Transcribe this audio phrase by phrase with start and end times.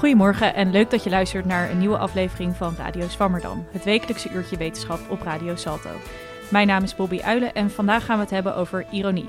[0.00, 4.30] Goedemorgen en leuk dat je luistert naar een nieuwe aflevering van Radio Swammerdam, het wekelijkse
[4.30, 5.90] uurtje wetenschap op Radio Salto.
[6.50, 9.28] Mijn naam is Bobby Uilen en vandaag gaan we het hebben over ironie.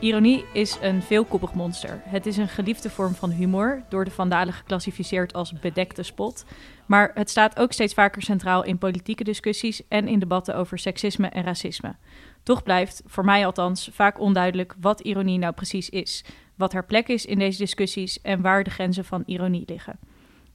[0.00, 2.02] Ironie is een veelkoppig monster.
[2.04, 6.44] Het is een geliefde vorm van humor, door de vandalen geclassificeerd als bedekte spot.
[6.86, 11.28] Maar het staat ook steeds vaker centraal in politieke discussies en in debatten over seksisme
[11.28, 11.96] en racisme.
[12.42, 16.24] Toch blijft, voor mij althans, vaak onduidelijk wat ironie nou precies is,
[16.56, 19.98] wat haar plek is in deze discussies en waar de grenzen van ironie liggen.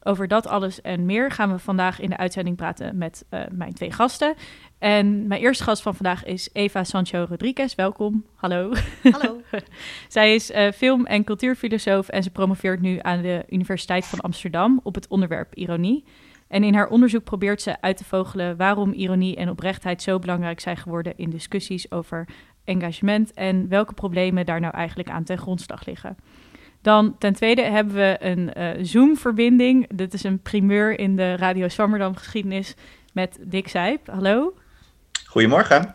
[0.03, 3.73] Over dat alles en meer gaan we vandaag in de uitzending praten met uh, mijn
[3.73, 4.35] twee gasten.
[4.77, 7.75] En mijn eerste gast van vandaag is Eva Sancho Rodriguez.
[7.75, 8.25] Welkom.
[8.35, 8.73] Hallo.
[9.11, 9.41] Hallo.
[10.07, 14.79] Zij is uh, film- en cultuurfilosoof en ze promoveert nu aan de Universiteit van Amsterdam
[14.83, 16.03] op het onderwerp ironie.
[16.47, 20.59] En in haar onderzoek probeert ze uit te vogelen waarom ironie en oprechtheid zo belangrijk
[20.59, 22.27] zijn geworden in discussies over
[22.67, 26.17] engagement en welke problemen daar nou eigenlijk aan ten grondslag liggen.
[26.81, 29.87] Dan ten tweede hebben we een uh, Zoom-verbinding.
[29.93, 32.75] Dit is een primeur in de Radio Swammerdam geschiedenis
[33.13, 34.07] met Dick Zijp.
[34.07, 34.53] Hallo.
[35.25, 35.81] Goedemorgen.
[35.85, 35.93] Uh,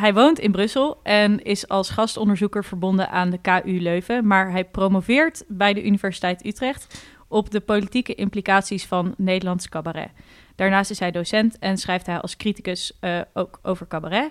[0.00, 4.64] hij woont in Brussel en is als gastonderzoeker verbonden aan de KU Leuven, maar hij
[4.64, 10.10] promoveert bij de Universiteit Utrecht op de politieke implicaties van Nederlands cabaret.
[10.56, 14.30] Daarnaast is hij docent en schrijft hij als criticus uh, ook over cabaret.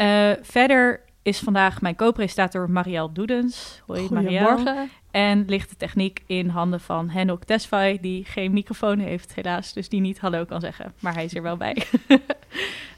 [0.00, 3.82] Uh, verder is vandaag mijn co-presentator Marielle Doedens.
[3.86, 4.90] Hoi Goedemorgen.
[5.10, 9.88] En ligt de techniek in handen van Henok Tesfaye, die geen microfoon heeft helaas, dus
[9.88, 11.82] die niet hallo kan zeggen, maar hij is er wel bij.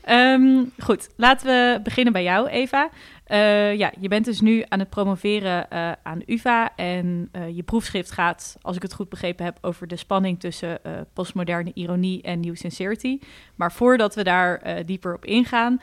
[0.08, 2.90] um, goed, laten we beginnen bij jou, Eva.
[3.26, 7.62] Uh, ja, je bent dus nu aan het promoveren uh, aan UvA en uh, je
[7.62, 10.78] proefschrift gaat, als ik het goed begrepen heb, over de spanning tussen
[11.12, 13.18] postmoderne ironie en new sincerity.
[13.54, 15.80] Maar voordat we daar dieper op ingaan,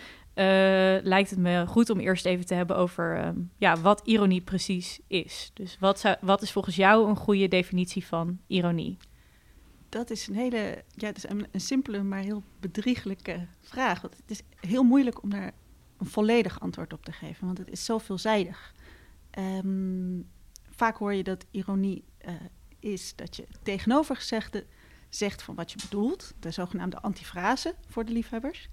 [1.03, 4.99] lijkt het me goed om eerst even te hebben over um, ja, wat ironie precies
[5.07, 5.51] is.
[5.53, 8.97] Dus wat, wat is volgens jou een goede definitie van ironie?
[9.89, 14.01] Dat is een hele, ja, het is een, simpele, maar heel bedrieglijke vraag.
[14.01, 15.51] Want het is heel moeilijk om daar
[15.97, 18.73] een volledig antwoord op te geven, want het is zo veelzijdig.
[19.39, 20.27] Um,
[20.69, 22.31] vaak hoor je dat ironie uh,
[22.79, 24.65] is dat je tegenovergezegde
[25.09, 28.69] zegt van wat je bedoelt, de zogenaamde antifrase voor de liefhebbers.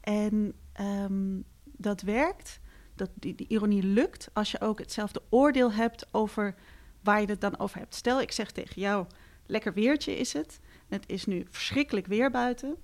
[0.00, 2.60] En um, dat werkt,
[2.94, 6.54] dat die, die, ironie lukt, als je ook hetzelfde oordeel hebt over
[7.02, 7.94] waar je het dan over hebt.
[7.94, 9.06] Stel, ik zeg tegen jou,
[9.46, 12.76] lekker weertje is het, het is nu verschrikkelijk weer buiten.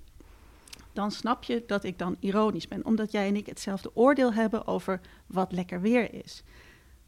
[0.93, 4.67] Dan snap je dat ik dan ironisch ben, omdat jij en ik hetzelfde oordeel hebben
[4.67, 6.43] over wat lekker weer is.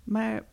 [0.03, 0.45] Maar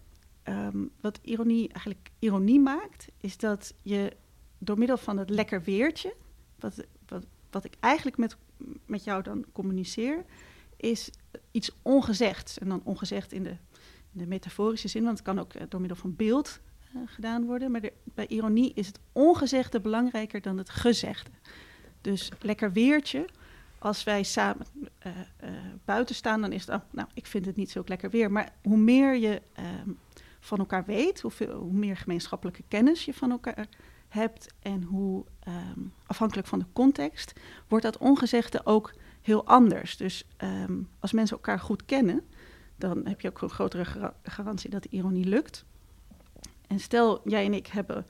[0.45, 4.17] um, wat ironie eigenlijk ironie maakt, is dat je
[4.59, 6.15] door middel van het lekker weertje,
[6.59, 8.37] wat, wat, wat ik eigenlijk met
[8.87, 10.25] met jou dan communiceer,
[10.77, 11.11] is
[11.51, 12.59] iets ongezegd.
[12.61, 13.57] En dan ongezegd in de,
[14.13, 16.61] in de metaforische zin, want het kan ook eh, door middel van beeld
[16.95, 17.71] uh, gedaan worden.
[17.71, 21.31] Maar bij ironie is het ongezegde belangrijker dan het gezegde.
[22.01, 23.29] Dus lekker weertje.
[23.79, 24.67] Als wij samen
[25.07, 25.13] uh,
[25.85, 28.33] buiten staan, dan is het, oh, nou, ik vind het niet zo lekker weer.
[28.33, 29.91] Maar hoe meer je ehm,
[30.41, 33.69] van elkaar weet, hoeveel, hoe meer gemeenschappelijke kennis je van elkaar
[34.17, 37.33] hebt en hoe um, afhankelijk van de context,
[37.69, 39.97] wordt dat ongezegde ook heel anders.
[39.97, 42.21] Dus um, als mensen elkaar goed kennen,
[42.77, 45.65] dan heb je ook een grotere gar garantie dat de ironie lukt.
[46.67, 48.07] En stel, jij en ik hebben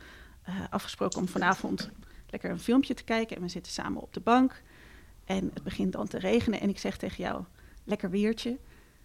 [0.49, 1.91] uh, afgesproken om vanavond
[2.31, 4.62] lekker een filmpje te kijken en we zitten samen op de bank
[5.25, 7.44] en het begint dan te regenen en ik zeg tegen jou,
[7.84, 8.59] lekker weertje,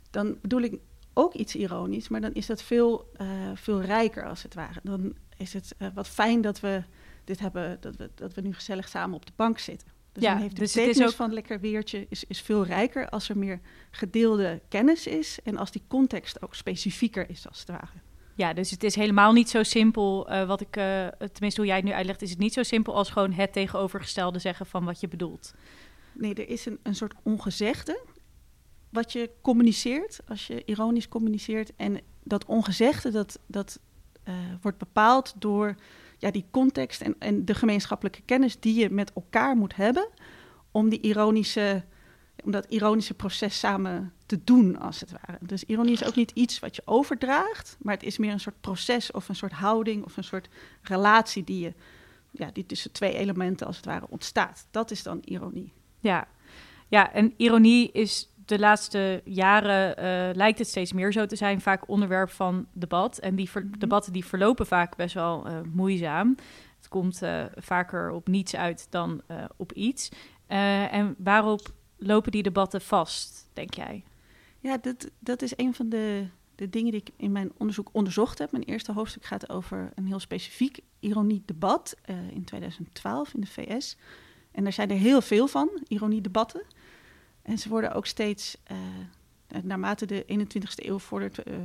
[0.10, 0.80] dan bedoel ik
[1.14, 4.80] ook iets ironisch, maar dan is dat veel, uh, veel rijker als het ware.
[4.84, 6.84] Dan is het uh, wat fijn dat we
[7.24, 9.88] dit hebben, dat we, dat we nu gezellig samen op de bank zitten.
[10.12, 11.16] Dus ja, dan heeft de dus betekenis ook...
[11.16, 13.60] van lekker weertje is, is veel rijker als er meer
[13.92, 18.00] gedeelde kennis is en als die context ook specifieker is als het ware.
[18.36, 21.76] Ja, dus het is helemaal niet zo simpel, uh, wat ik, uh, tenminste hoe jij
[21.76, 25.00] het nu uitlegt, is het niet zo simpel als gewoon het tegenovergestelde zeggen van wat
[25.00, 25.54] je bedoelt.
[26.14, 28.04] Nee, er is een, een soort ongezegde
[28.90, 31.72] wat je communiceert, als je ironisch communiceert.
[31.76, 33.80] En dat ongezegde, dat, dat
[34.24, 35.76] uh, wordt bepaald door
[36.18, 40.08] ja, die context en, en de gemeenschappelijke kennis die je met elkaar moet hebben
[40.72, 41.84] om die ironische,
[42.44, 45.38] om dat ironische proces samen te doen, als het ware.
[45.42, 48.62] Dus ironie is ook niet iets wat je overdraagt, maar het is meer een soort
[48.62, 50.50] proces of een soort houding of een soort
[50.82, 51.74] relatie die je,
[52.32, 54.68] ja, die tussen twee elementen als het ware ontstaat.
[54.72, 55.74] Dat is dan ironie.
[56.00, 56.28] Ja,
[56.88, 61.62] ja en ironie is de laatste jaren uh, lijkt het steeds meer zo te zijn,
[61.62, 63.18] vaak onderwerp van debat.
[63.18, 63.80] En die ver- mhm.
[63.80, 66.36] debatten die verlopen vaak best wel uh, moeizaam.
[66.78, 69.22] Het komt uh, vaker op niets uit dan
[69.58, 70.12] op iets.
[70.48, 74.04] en waarop lopen die debatten vast, denk jij?
[74.60, 78.38] Ja, dat, dat is een van de, de dingen die ik in mijn onderzoek onderzocht
[78.38, 78.52] heb.
[78.52, 83.98] Mijn eerste hoofdstuk gaat over een heel specifiek ironiedebat uh, in 2012 in de VS.
[84.52, 86.62] En daar zijn er heel veel van, ironiedebatten.
[87.42, 91.56] En ze worden ook steeds, uh, naarmate de 21ste eeuw vordert, uh,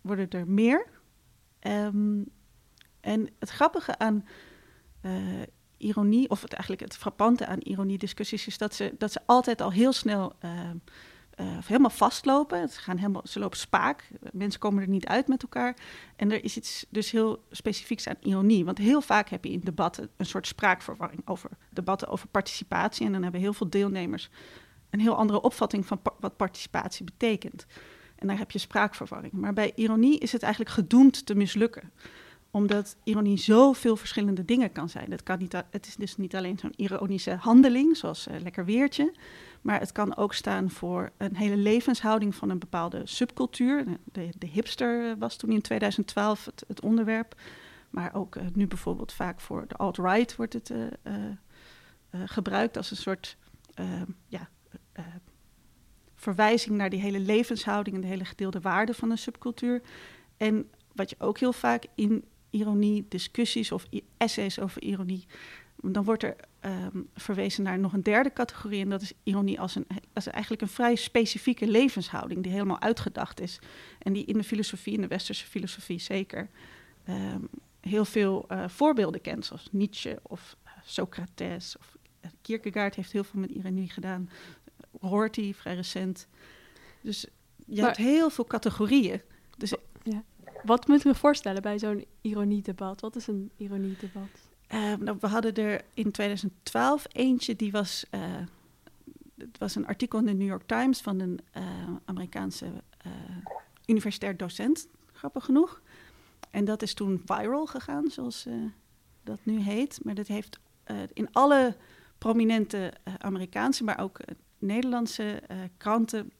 [0.00, 0.86] worden er meer.
[1.60, 2.26] Um,
[3.00, 4.24] en het grappige aan
[5.76, 9.72] ironie, of het eigenlijk het frappante aan ironie-discussies, is dat ze, dat ze altijd al
[9.72, 10.36] heel snel
[11.40, 12.68] uh, helemaal vastlopen.
[12.68, 14.08] Ze, gaan helemaal, ze lopen spaak.
[14.32, 15.76] Mensen komen er niet uit met elkaar.
[16.16, 18.64] En er is iets dus heel specifieks aan ironie.
[18.64, 23.06] Want heel vaak heb je in debatten een soort spraakverwarring over debatten over participatie.
[23.06, 24.30] En dan hebben heel veel deelnemers
[24.90, 27.66] een heel andere opvatting van wat participatie betekent.
[28.16, 29.32] En daar heb je spraakverwarring.
[29.32, 31.92] Maar bij ironie is het eigenlijk gedoemd te mislukken
[32.50, 35.10] omdat ironie zoveel verschillende dingen kan zijn.
[35.10, 39.14] Het, kan niet, het is dus niet alleen zo'n ironische handeling, zoals uh, lekker weertje.
[39.60, 43.84] Maar het kan ook staan voor een hele levenshouding van een bepaalde subcultuur.
[44.12, 47.34] De, hipster was toen in 2012 het, het onderwerp.
[47.90, 50.72] Maar ook uh, nu bijvoorbeeld vaak voor de alt-right wordt het
[52.24, 53.36] gebruikt als een soort
[54.28, 54.48] ja,
[56.14, 59.82] verwijzing naar die hele levenshouding en de hele gedeelde waarde van een subcultuur.
[60.36, 63.86] En wat je ook heel vaak in ironie, discussies of
[64.16, 65.26] essays over ironie.
[65.82, 68.80] Dan wordt er um, verwezen naar nog een derde categorie.
[68.80, 72.42] En dat is ironie als, een, als eigenlijk een vrij specifieke levenshouding.
[72.42, 73.58] die helemaal uitgedacht is.
[73.98, 76.50] En die in de filosofie, in de westerse filosofie zeker.
[77.08, 77.48] Um,
[77.80, 79.44] heel veel uh, voorbeelden kent.
[79.44, 81.76] Zoals Nietzsche of uh, Socrates.
[81.78, 81.96] Of
[82.42, 84.30] Kierkegaard heeft heel veel met ironie gedaan.
[85.00, 86.26] Rorty, vrij recent.
[87.00, 87.26] Dus
[87.66, 89.20] je maar, hebt heel veel categorieën.
[89.56, 90.24] Dus ja.
[90.62, 93.00] Wat moet ik me voorstellen bij zo'n ironiedebat?
[93.00, 94.28] Wat is een ironiedebat?
[94.72, 98.20] Uh, nou, we hadden er in 2012 eentje, die was, uh,
[99.38, 101.62] het was een artikel in de New York Times van een uh,
[102.04, 102.66] Amerikaanse
[102.98, 103.12] eh,
[103.86, 105.82] universitair docent, grappig genoeg.
[106.50, 108.46] En dat is toen viral gegaan, zoals
[109.24, 109.98] dat nu heet.
[110.02, 110.58] Maar dat heeft
[111.12, 111.76] in alle
[112.18, 114.20] prominente Amerikaanse, maar ook
[114.60, 115.42] Nederlandse
[115.76, 116.32] kranten,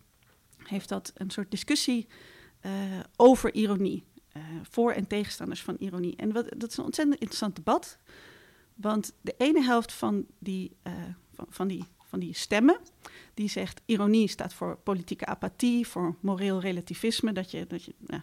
[0.56, 2.06] heeft dat een soort discussie
[3.16, 4.04] over ironie.
[4.36, 6.16] Uh, voor- en tegenstanders van ironie.
[6.16, 7.98] En dat is een ontzettend interessant debat.
[8.74, 10.76] Want de ene helft van die,
[11.32, 12.78] van, van, die, van die stemmen,
[13.34, 18.22] die zegt ironie staat voor politieke apathie, voor moreel relativisme, dat je, dat je nou,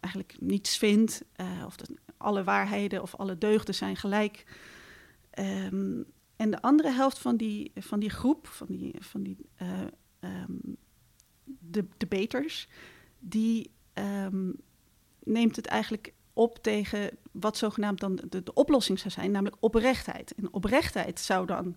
[0.00, 1.24] eigenlijk niets vindt,
[1.66, 4.44] of dat alle waarheden of alle deugden zijn gelijk.
[5.38, 6.04] Um,
[6.36, 9.38] en de andere helft van die, van die groep, van die, van die
[10.20, 10.76] um,
[11.44, 12.68] de debaters,
[13.18, 14.56] die um,
[15.22, 20.34] neemt het eigenlijk op tegen wat zogenaamd dan de, oplossing zou zijn, namelijk oprechtheid.
[20.34, 21.76] En oprechtheid zou dan,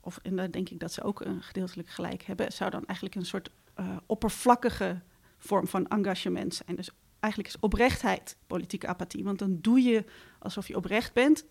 [0.00, 3.18] of en daar denk ik dat ze ook een gedeeltelijk gelijk hebben, zou dan eigenlijk
[3.18, 3.50] een soort
[3.80, 5.00] uh, oppervlakkige
[5.38, 6.76] vorm van engagement zijn.
[6.76, 6.90] Dus
[7.20, 10.04] eigenlijk is oprechtheid politieke apathie, want dan doe je
[10.38, 11.44] alsof je oprecht bent.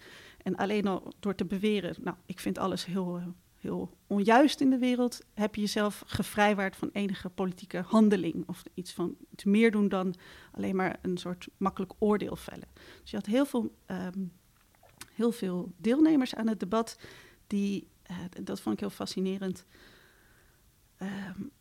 [0.44, 3.28] En alleen al door te beweren, nou, ik vind alles heel, uh,
[3.58, 8.94] heel onjuist in de wereld, heb je jezelf gevrijwaard van enige politieke handeling of iets
[8.94, 10.16] van iets meer doen dan
[10.52, 12.68] alleen maar een soort makkelijk oordeel vellen.
[13.02, 14.32] Dus je had heel veel, um,
[15.14, 16.98] heel veel deelnemers aan het debat
[17.48, 19.66] die, uh, dat vond ik heel fascinerend,
[21.02, 21.52] um,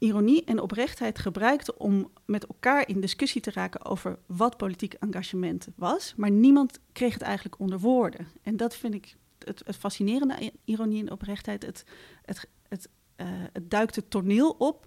[0.00, 5.68] ironie en oprechtheid gebruikten om met elkaar in discussie te raken over wat politiek engagement
[5.76, 8.28] was, maar niemand kreeg het eigenlijk onder woorden.
[8.42, 11.66] En dat vind ik het, het fascinerende ironie en oprechtheid.
[11.66, 11.84] Het,
[12.24, 14.86] het, het, uh, het duikt het toneel op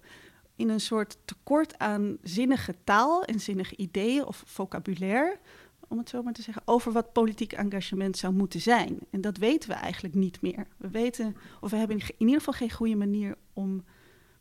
[0.55, 5.39] in een soort tekort aan zinnige taal en zinnige ideeën of vocabulaire,
[5.88, 9.00] om het zo maar te zeggen, over wat politiek engagement zou moeten zijn.
[9.10, 10.67] En dat weten we eigenlijk niet meer.
[10.77, 13.84] We weten, of we hebben in ieder geval geen goede manier om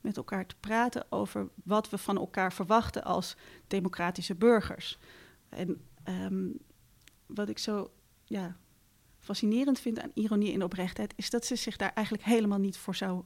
[0.02, 4.98] met elkaar te praten over wat we van elkaar verwachten als democratische burgers.
[5.48, 6.58] En um,
[7.26, 7.90] wat ik zo
[8.24, 8.56] ja,
[9.18, 12.94] fascinerend vind aan ironie en oprechtheid, is dat ze zich daar eigenlijk helemaal niet voor
[12.94, 13.24] zou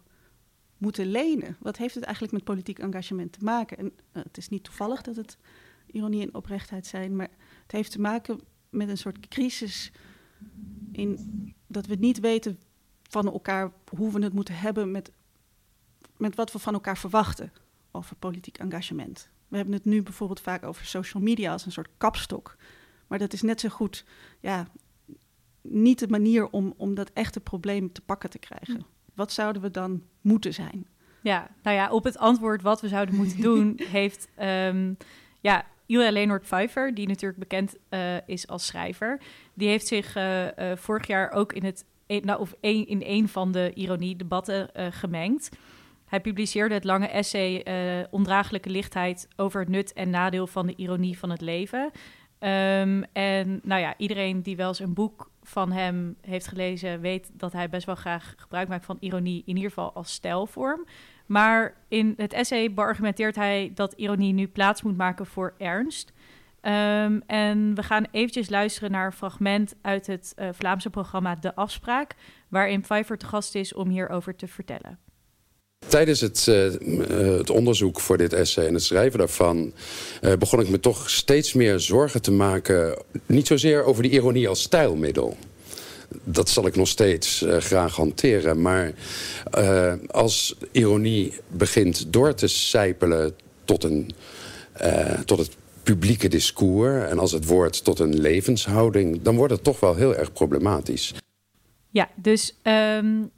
[0.79, 1.57] moeten lenen.
[1.61, 3.79] Wat heeft het eigenlijk met politiek engagement te maken?
[3.79, 5.39] En uh, het is niet toevallig dat het
[5.87, 7.31] ironie en oprechtheid zijn, maar
[7.63, 8.41] het heeft te maken
[8.71, 9.93] met een soort crisis
[10.93, 12.59] in dat we niet weten
[13.03, 15.13] van elkaar hoe we het moeten hebben met,
[16.19, 17.53] met wat we van elkaar verwachten
[17.91, 19.31] over politiek engagement.
[19.49, 22.57] We hebben het nu bijvoorbeeld vaak over social media als een soort kapstok.
[23.07, 24.05] Maar dat is net zo goed
[24.41, 24.67] ja,
[25.63, 28.75] niet de manier om, om dat echte probleem te pakken te krijgen.
[28.75, 28.83] Hm.
[29.15, 30.87] Wat zouden we dan moeten zijn?
[31.23, 34.97] Ja, nou ja, op het antwoord wat we zouden moeten doen, heeft um,
[35.41, 39.21] ja, Ilja Leonard Pfeiffer, die natuurlijk bekend uh, is als schrijver,
[39.55, 43.29] die heeft zich uh, uh, vorig jaar ook in het nou, of een, in een
[43.29, 45.49] van de ironie-debatten gemengd.
[46.07, 50.75] Hij publiceerde het lange essay uh, Ondraaglijke lichtheid over het nut en nadeel van de
[50.77, 51.91] ironie van het leven.
[52.41, 57.31] Um, en nou ja, iedereen die wel eens een boek van hem heeft gelezen, weet
[57.33, 60.87] dat hij best wel graag gebruik maakt van ironie, in ieder geval als stijlvorm.
[61.27, 66.13] Maar in het essay beargumenteert hij dat ironie nu plaats moet maken voor ernst.
[66.63, 71.55] Um, en we gaan eventjes luisteren naar een fragment uit het uh, Vlaamse programma De
[71.55, 72.15] Afspraak,
[72.49, 75.06] waarin Pfeiffer te gast is om hierover te vertellen.
[75.89, 76.73] Tijdens het, uh,
[77.39, 79.73] het, onderzoek voor dit essay en het schrijven daarvan...
[80.21, 83.03] Uh, begon ik me toch steeds meer zorgen te maken...
[83.27, 85.37] niet zozeer over die ironie als stijlmiddel.
[86.25, 88.63] Dat zal ik nog steeds graag hanteren.
[88.63, 88.93] Maar
[90.11, 94.11] als ironie begint door te sijpelen tot, een,
[95.25, 97.11] tot het publieke discours...
[97.11, 99.23] en als het woord tot een levenshouding...
[99.23, 101.15] dan wordt het toch wel heel erg problematisch.
[101.91, 103.31] Ja, dus um,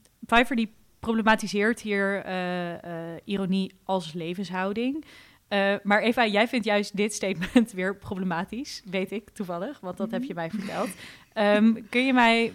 [0.54, 2.78] die problematiseert hier uh, uh,
[3.24, 5.04] ironie als levenshouding.
[5.48, 10.10] Uh, maar Eva, jij vindt juist dit statement weer problematisch, weet ik toevallig, want dat
[10.10, 10.88] heb je mij verteld.
[11.34, 12.52] Um, kun je mij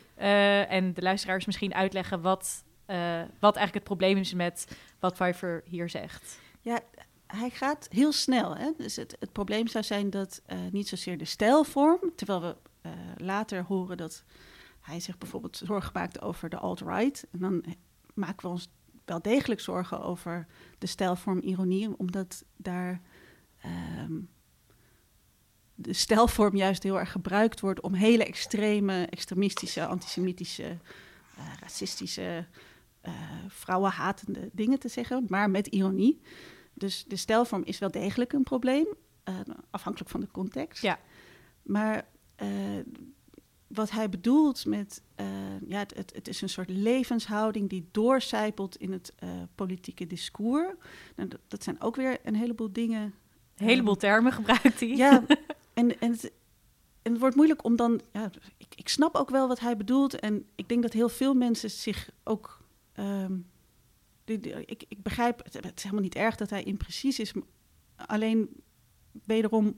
[0.67, 2.63] en de luisteraars misschien uitleggen wat,
[3.39, 6.39] wat eigenlijk het probleem is met wat Pfeiffer hier zegt?
[6.61, 6.79] Ja,
[7.27, 8.55] hij gaat heel snel.
[8.55, 8.71] Hè?
[8.77, 12.55] Dus het, het probleem zou zijn dat niet zozeer de stijlvorm, terwijl we
[13.17, 14.23] later horen dat
[14.81, 17.25] hij zich bijvoorbeeld zorgen maakt over de alt-right.
[17.31, 17.63] En dan
[18.13, 18.69] maken we ons
[19.05, 23.01] wel degelijk zorgen over de stijlvorm ironie, omdat daar
[23.61, 24.19] ehm,
[25.75, 30.77] de stijlvorm juist heel erg gebruikt wordt om hele extreme, extremistische, antisemitische,
[31.37, 32.45] uh, racistische,
[33.05, 33.13] uh,
[33.47, 36.21] vrouwenhatende dingen te zeggen, maar met ironie.
[36.73, 38.85] Dus de stijlvorm is wel degelijk een probleem,
[39.29, 39.39] uh,
[39.69, 40.81] afhankelijk van de context.
[40.81, 40.99] Ja.
[41.63, 42.07] Maar
[43.73, 45.27] wat hij bedoelt met, uh,
[45.67, 50.73] ja, het, het, het, is een soort levenshouding die doorcijpelt in het uh, politieke discours.
[51.15, 53.01] Nou, dat, dat, zijn ook weer een heleboel dingen.
[53.57, 54.89] Een heleboel termen gebruikt hij.
[54.89, 55.23] Ja,
[55.73, 56.31] en, en, het,
[57.01, 60.19] en het wordt moeilijk om dan, ja, ik, ik snap ook wel wat hij bedoelt.
[60.19, 62.61] En ik denk dat heel veel mensen zich ook,
[62.99, 63.49] um,
[64.23, 67.33] die, die, ik, ik begrijp, het, het is helemaal niet erg dat hij imprecies is.
[67.95, 68.49] Alleen
[69.25, 69.75] wederom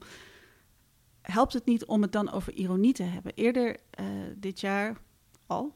[1.32, 3.32] helpt het niet om het dan over ironie te hebben.
[3.36, 4.06] Eerder uh,
[4.38, 4.98] dit jaar
[5.46, 5.76] al,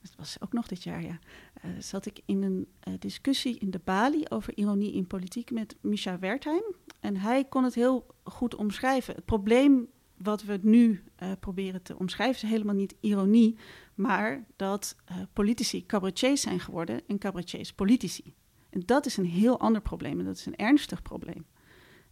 [0.00, 1.18] het was ook nog dit jaar, ja,
[1.64, 5.76] uh, zat ik in een uh, discussie in de Bali over ironie in politiek met
[5.80, 6.74] Misha Wertheim.
[7.00, 9.14] En hij kon het heel goed omschrijven.
[9.14, 11.04] Het probleem wat we nu
[11.40, 13.56] proberen te omschrijven is helemaal niet ironie,
[13.94, 14.96] maar dat
[15.32, 18.34] politici cabaretiers zijn geworden en cabaretiers politici.
[18.70, 21.46] En dat is een heel ander probleem en dat is een ernstig probleem.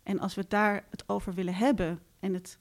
[0.03, 2.59] En als we daar het over willen hebben en het,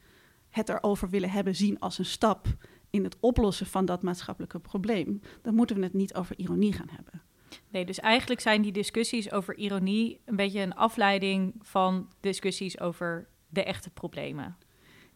[0.50, 2.48] het erover willen hebben zien als een stap
[2.89, 6.89] in het oplossen van dat maatschappelijke probleem, dan moeten we het niet over ironie gaan
[6.89, 7.22] hebben.
[7.69, 13.27] Nee, dus eigenlijk zijn die discussies over ironie een beetje een afleiding van discussies over
[13.48, 14.57] de echte problemen.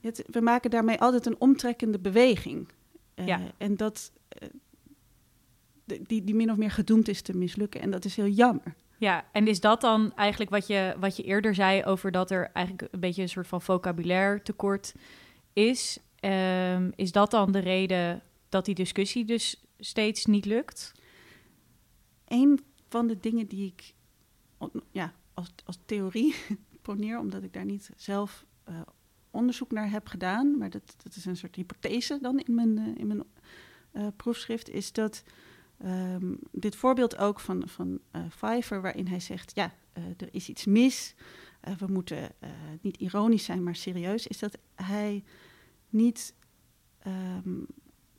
[0.01, 2.70] Het, we maken daarmee altijd een omtrekkende beweging.
[3.15, 3.41] Uh, ja.
[3.58, 4.50] En dat uh,
[5.86, 7.82] die, die min of meer gedoemd is te mislukken.
[7.82, 8.75] En dat is heel jammer.
[9.00, 12.51] Ja, en is dat dan eigenlijk wat je, wat je eerder zei over dat er
[12.51, 14.94] eigenlijk een beetje een soort van vocabulaire tekort
[15.53, 16.00] is?
[16.25, 20.91] Um, is dat dan de reden dat die discussie dus steeds niet lukt?
[22.27, 23.94] Een van de dingen die ik
[24.91, 26.36] ja, als, als theorie
[26.82, 28.82] poneer, omdat ik daar niet zelf uh,
[29.32, 32.98] onderzoek naar heb gedaan, maar dat, dat is een soort hypothese dan in mijn, uh,
[32.98, 33.24] in mijn
[33.94, 35.24] uh, proefschrift, is dat
[35.86, 38.00] Um, dit voorbeeld ook van, van
[38.42, 41.16] uh, waarin hij zegt: Ja, uh, er is iets mis.
[41.68, 42.32] Uh, we moeten
[42.82, 44.28] niet ironisch zijn, maar serieus.
[44.28, 45.24] Is dat hij
[45.90, 46.34] niet
[47.08, 47.66] um,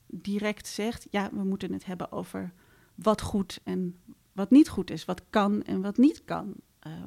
[0.07, 2.53] direct zegt: Ja, we moeten het hebben over
[2.95, 3.97] wat goed en
[4.33, 5.05] wat niet goed is.
[5.05, 6.55] Wat kan en wat niet kan.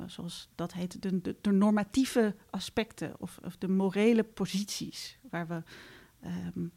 [0.06, 5.64] zoals dat heet, de, de, normatieve aspecten of, of, de morele posities waar we.
[6.56, 6.72] Um,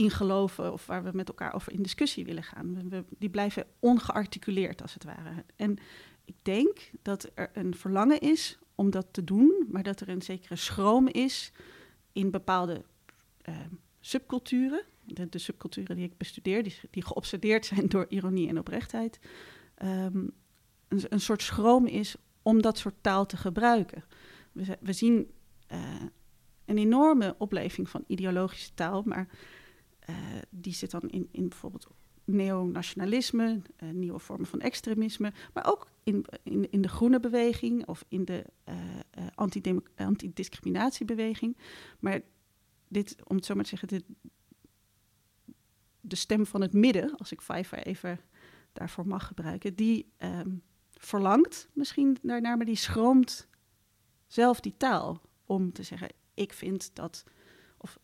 [0.00, 2.92] in geloven of waar we met elkaar over in discussie willen gaan.
[3.18, 5.44] Die blijven ongearticuleerd als het ware.
[5.56, 5.78] En
[6.24, 10.22] ik denk dat er een verlangen is om dat te doen, maar dat er een
[10.22, 11.52] zekere schroom is
[12.12, 12.82] in bepaalde
[13.48, 13.54] uh,
[14.00, 14.82] subculturen.
[15.04, 19.18] De, subculturen die ik bestudeer, die, die geobsedeerd zijn door ironie en oprechtheid.
[19.82, 20.30] Um,
[20.88, 24.04] een, een, soort schroom is om dat soort taal te gebruiken.
[24.52, 25.30] We, we zien
[25.72, 25.78] uh,
[26.64, 29.28] een enorme opleving van ideologische taal, maar
[30.50, 31.86] die zit dan in, in bijvoorbeeld
[32.24, 38.04] neonationalisme, uh, nieuwe vormen van extremisme, maar ook in, in, in de groene beweging of
[38.08, 38.74] in de uh,
[39.96, 41.56] antidiscriminatiebeweging.
[41.98, 42.20] Maar
[42.88, 44.04] dit, om het zo maar te zeggen, dit,
[46.00, 48.20] de stem van het midden, als ik Pfeiffer even
[48.72, 50.50] daarvoor mag gebruiken, die ehm,
[50.90, 53.48] verlangt misschien daarnaar, maar die schroomt
[54.26, 57.24] zelf die taal om te zeggen: ik vind dat,
[57.76, 57.98] of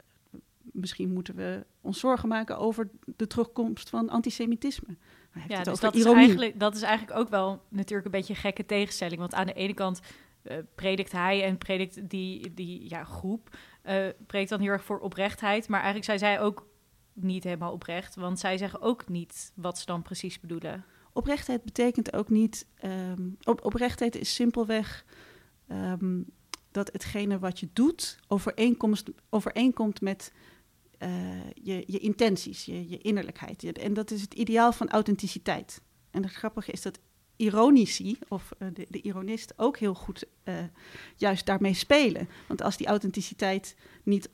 [0.72, 4.96] misschien moeten we ons zorgen maken over de terugkomst van antisemitisme.
[5.48, 8.66] Ja, dus dat is, eigenlijk, dat is eigenlijk ook wel natuurlijk een beetje een gekke
[8.66, 9.20] tegenstelling.
[9.20, 10.00] Want aan de ene kant
[10.42, 14.98] uh, predikt hij en predikt die, die ja, groep, uh, predikt dan heel erg voor
[14.98, 15.68] oprechtheid.
[15.68, 16.66] Maar eigenlijk zijn zij ook
[17.12, 20.84] niet helemaal oprecht, want zij zeggen ook niet wat ze dan precies bedoelen.
[21.12, 22.66] Oprechtheid betekent ook niet.
[22.84, 25.04] Um, op, oprechtheid is simpelweg
[25.68, 26.26] um,
[26.70, 30.32] dat hetgene wat je doet overeenkomst, overeenkomt met
[30.98, 31.08] uh,
[31.54, 33.78] je, je intenties, je, je innerlijkheid.
[33.78, 35.80] En dat is het ideaal van authenticiteit.
[36.10, 36.98] En het grappige is dat
[37.36, 40.54] ironici, of uh, de, de, ironist, ook heel goed uh,
[41.16, 42.28] juist daarmee spelen.
[42.48, 44.28] Want als die authenticiteit niet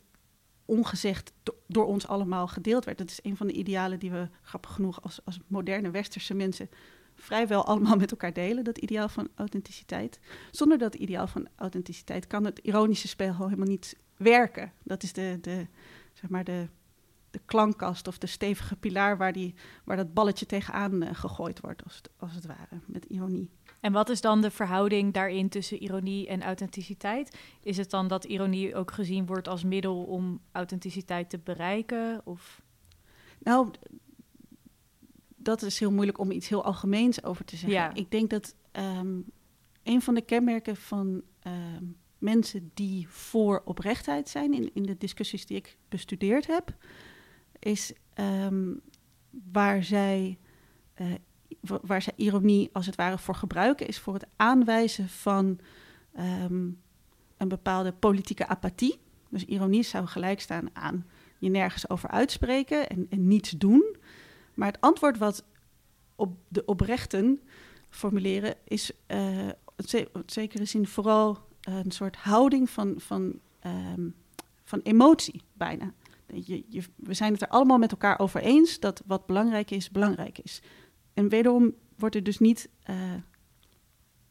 [0.64, 4.28] ongezegd do door ons allemaal gedeeld werd, dat is een van de idealen die we,
[4.42, 6.68] grappig genoeg, als, als moderne westerse mensen
[7.14, 10.20] vrijwel allemaal met elkaar delen, dat ideaal van authenticiteit.
[10.50, 14.72] Zonder dat ideaal van authenticiteit kan het ironische spel helemaal niet werken.
[14.82, 15.66] Dat is de, de,
[16.12, 16.68] zeg maar de,
[17.30, 19.54] de klankkast of de stevige pilaar waar, die,
[19.84, 23.50] waar dat balletje tegenaan uh, gegooid wordt, als het, als het ware, met ironie.
[23.80, 27.38] En wat is dan de verhouding daarin tussen ironie en authenticiteit?
[27.62, 32.20] Is het dan dat ironie ook gezien wordt als middel om authenticiteit te bereiken?
[32.24, 32.62] Of?
[33.38, 33.70] Nou,
[35.36, 37.78] dat is heel moeilijk om iets heel algemeens over te zeggen.
[37.78, 37.94] Ja.
[37.94, 39.24] Ik denk dat um,
[39.82, 45.46] een van de kenmerken van um, mensen die voor oprechtheid zijn, in, in de discussies
[45.46, 46.74] die ik bestudeerd heb,
[47.58, 48.80] is um,
[49.52, 50.38] waar, zij,
[51.00, 51.12] uh,
[51.60, 55.58] waar zij ironie als het ware voor gebruiken, is voor het aanwijzen van
[57.36, 59.00] een bepaalde politieke apathie.
[59.28, 61.06] Dus ironie zou gelijk staan aan
[61.38, 63.96] je nergens over uitspreken en, en niets doen.
[64.54, 65.44] Maar het antwoord wat
[66.16, 67.40] op de oprechten
[67.88, 74.14] formuleren is uh, in zekere zin vooral een soort houding van, van, um,
[74.64, 75.92] van emotie bijna.
[76.26, 79.90] Je, je, we zijn het er allemaal met elkaar over eens dat wat belangrijk is,
[79.90, 80.62] belangrijk is.
[81.14, 82.96] En wederom wordt er dus niet uh,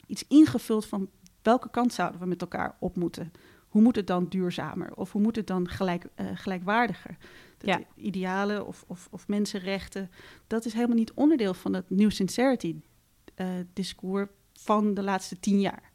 [0.06, 1.10] iets ingevuld van
[1.42, 3.32] welke kant zouden we met elkaar op moeten.
[3.68, 7.18] Hoe moet het dan duurzamer of hoe moet het dan gelijk, uh, gelijkwaardiger?
[7.62, 7.82] ja.
[7.96, 10.12] idealen of, of, of, mensenrechten,
[10.48, 15.91] dat is helemaal niet onderdeel van het New Sincerity-discours uh, van de laatste tien jaar.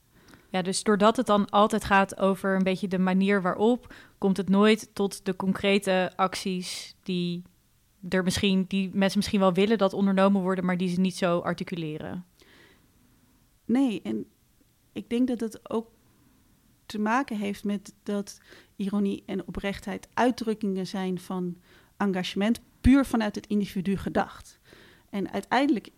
[0.62, 4.90] Dus doordat het dan altijd gaat over een beetje de manier waarop, komt het nooit
[4.92, 7.42] tot de concrete acties die
[8.09, 11.38] er misschien, die mensen misschien wel willen dat ondernomen worden, maar die ze niet zo
[11.38, 12.25] articuleren.
[13.64, 14.27] Nee, en
[14.92, 15.90] ik denk dat het ook
[16.87, 18.40] te maken heeft met dat
[18.77, 21.57] ironie en oprechtheid uitdrukkingen zijn van
[21.97, 24.59] engagement, puur vanuit het individu gedacht.
[25.11, 25.90] En uiteindelijk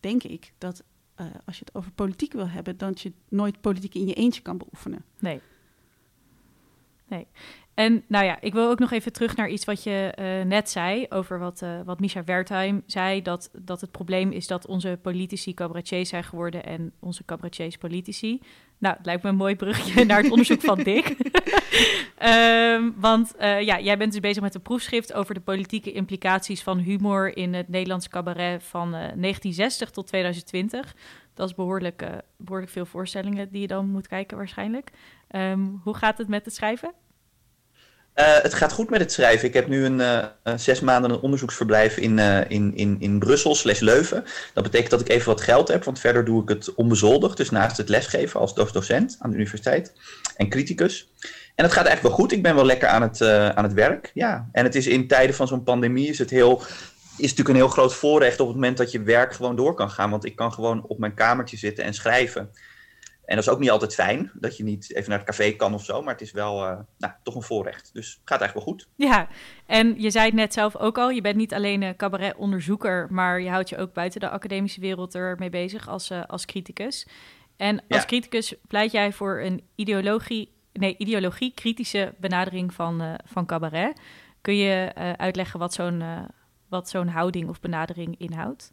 [0.00, 0.84] denk ik dat
[1.20, 4.42] uh, als je het over politiek wil hebben, dat je nooit politiek in je eentje
[4.42, 5.04] kan beoefenen.
[5.18, 5.40] Nee.
[7.06, 7.26] Nee.
[7.78, 10.70] En nou ja, ik wil ook nog even terug naar iets wat je uh, net
[10.70, 13.22] zei over wat, uh, wat Misha Wertheim zei.
[13.22, 18.40] Dat, dat het probleem is dat onze politici cabaretiers zijn geworden en onze cabaretiers politici.
[18.78, 21.16] Nou, het lijkt me een mooi brugje naar het onderzoek van Dick.
[22.22, 26.62] um, want uh, ja, jij bent dus bezig met een proefschrift over de politieke implicaties
[26.62, 30.94] van humor in het Nederlands cabaret van 1960 tot 2020.
[31.34, 34.90] Dat is behoorlijk, behoorlijk veel voorstellingen die je dan moet kijken waarschijnlijk.
[35.30, 36.92] Um, hoe gaat het met het schrijven?
[38.18, 39.48] Uh, het gaat goed met het schrijven.
[39.48, 40.24] Ik heb nu een, uh,
[40.56, 44.24] zes maanden een onderzoeksverblijf in, uh, in, in, in Brussel slash Leuven.
[44.54, 47.36] Dat betekent dat ik even wat geld heb, want verder doe ik het onbezoldigd.
[47.36, 49.92] Dus naast het lesgeven als docent aan de universiteit
[50.36, 51.12] en criticus.
[51.54, 52.32] En het gaat eigenlijk wel goed.
[52.32, 53.22] Ik ben wel lekker aan het,
[53.54, 54.10] aan het werk.
[54.14, 54.48] Ja.
[54.52, 56.62] En het is in tijden van zo'n pandemie is het heel
[57.18, 59.90] is natuurlijk een heel groot voorrecht op het moment dat je werk gewoon door kan
[59.90, 60.10] gaan.
[60.10, 62.50] Want ik kan gewoon op mijn kamertje zitten en schrijven.
[63.28, 65.74] En dat is ook niet altijd fijn, dat je niet even naar het café kan
[65.74, 66.02] of zo.
[66.02, 67.90] Maar het is wel uh, nou, toch een voorrecht.
[67.92, 68.88] Dus het gaat eigenlijk wel goed.
[68.96, 69.28] Ja,
[69.66, 71.10] en je zei het net zelf ook al.
[71.10, 75.14] Je bent niet alleen een cabaretonderzoeker, maar je houdt je ook buiten de academische wereld
[75.14, 77.06] ermee bezig als, uh, als criticus.
[77.56, 78.04] En als ja.
[78.04, 84.00] criticus pleit jij voor een ideologie, nee, ideologie-kritische benadering van, uh, van cabaret.
[84.40, 86.02] Kun je uitleggen wat zo'n
[86.68, 88.72] wat zo'n houding of benadering inhoudt?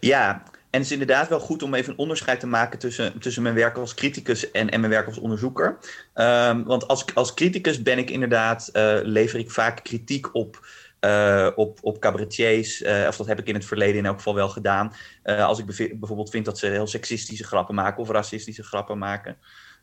[0.00, 0.42] Ja,
[0.76, 3.54] en het is inderdaad wel goed om even een onderscheid te maken tussen, tussen mijn
[3.54, 5.78] werk als criticus en, en mijn werk als onderzoeker.
[6.14, 10.66] Um, want als, als criticus ben ik inderdaad, uh, lever ik vaak kritiek op.
[11.00, 14.34] Uh, op, op cabaretiers, uh, of dat heb ik in het verleden in elk geval
[14.34, 14.92] wel gedaan.
[15.24, 19.36] als ik bijvoorbeeld vind dat ze heel seksistische grappen maken of racistische grappen maken.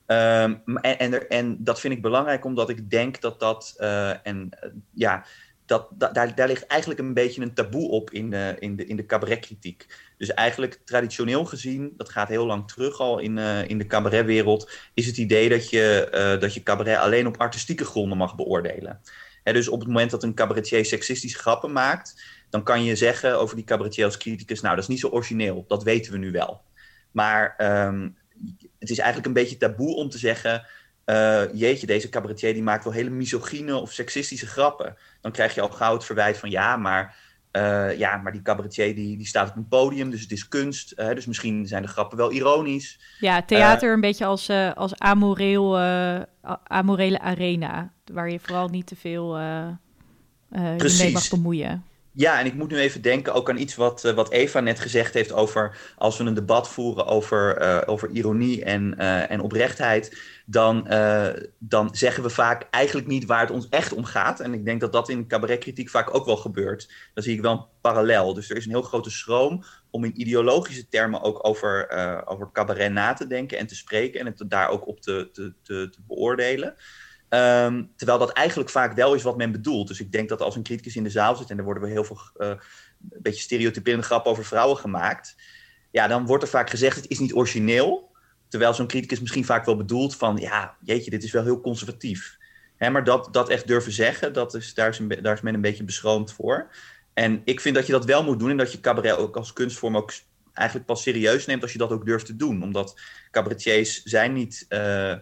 [0.07, 3.75] Um, en, en, en, dat vind ik belangrijk omdat ik denk dat dat,
[4.23, 4.49] en
[4.93, 5.25] ja,
[5.65, 8.95] dat, daar, daar ligt eigenlijk een beetje een taboe op in de, in de, in
[8.95, 9.85] de cabaretkritiek.
[10.17, 14.71] Dus eigenlijk traditioneel gezien, dat gaat heel lang terug al in, uh, in de cabaretwereld,
[14.93, 19.01] is het idee dat je, uh, dat je cabaret alleen op artistieke gronden mag beoordelen.
[19.43, 23.55] Dus op het moment dat een cabaretier seksistische grappen maakt, dan kan je zeggen over
[23.55, 26.61] die cabaretier als criticus, nou dat is niet zo origineel, dat weten we nu wel.
[27.11, 27.55] Maar
[27.87, 28.17] um,
[28.79, 30.65] het is eigenlijk een beetje taboe om te zeggen,
[31.05, 34.97] uh, jeetje, deze cabaretier die maakt wel hele misogyne of seksistische grappen.
[35.21, 37.15] Dan krijg je al gauw het verwijt van ja, maar,
[37.51, 40.93] uh, ja, maar die cabaretier die, die staat op een podium, dus het is kunst.
[40.97, 42.99] Uh, dus misschien zijn de grappen wel ironisch.
[43.19, 45.77] Ja, theater een beetje als, als amoreel,
[46.63, 49.37] amorele arena, waar je vooral niet te veel
[50.49, 51.83] mee mag bemoeien.
[52.15, 55.13] Ja, en ik moet nu even denken ook aan iets wat, wat Eva net gezegd
[55.13, 60.17] heeft over als we een debat voeren over, uh, over ironie en, uh, en oprechtheid,
[60.45, 60.87] dan,
[61.59, 64.39] dan zeggen we vaak eigenlijk niet waar het ons echt om gaat.
[64.39, 66.91] En ik denk dat dat in cabaretkritiek vaak ook wel gebeurt.
[67.13, 68.33] Dan zie ik wel een parallel.
[68.33, 71.89] Dus er is een heel grote schroom om in ideologische termen ook over,
[72.25, 75.53] over cabaret na te denken en te spreken en het daar ook op te, te,
[75.61, 76.75] te, beoordelen.
[77.29, 79.87] Um, terwijl dat eigenlijk vaak wel is wat men bedoelt.
[79.87, 81.89] Dus ik denk dat als een criticus in de zaal zit en er worden we
[81.89, 85.35] heel veel uh, een beetje stereotyperende grappen over vrouwen gemaakt.
[85.91, 88.11] Ja, dan wordt er vaak gezegd: het is niet origineel.
[88.53, 92.37] Terwijl zo'n criticus misschien vaak wel bedoelt van: ja, jeetje, dit is wel heel conservatief.
[92.75, 95.53] Hè, maar dat, dat echt durven zeggen, dat is, daar, is een, daar is men
[95.53, 96.67] een beetje beschroomd voor.
[97.13, 99.53] En ik vind dat je dat wel moet doen en dat je cabaret ook als
[99.53, 100.13] kunstvorm ook
[100.53, 102.63] eigenlijk pas serieus neemt als je dat ook durft te doen.
[102.63, 102.99] Omdat
[103.31, 104.65] cabaretiers zijn niet.
[104.69, 105.15] Uh,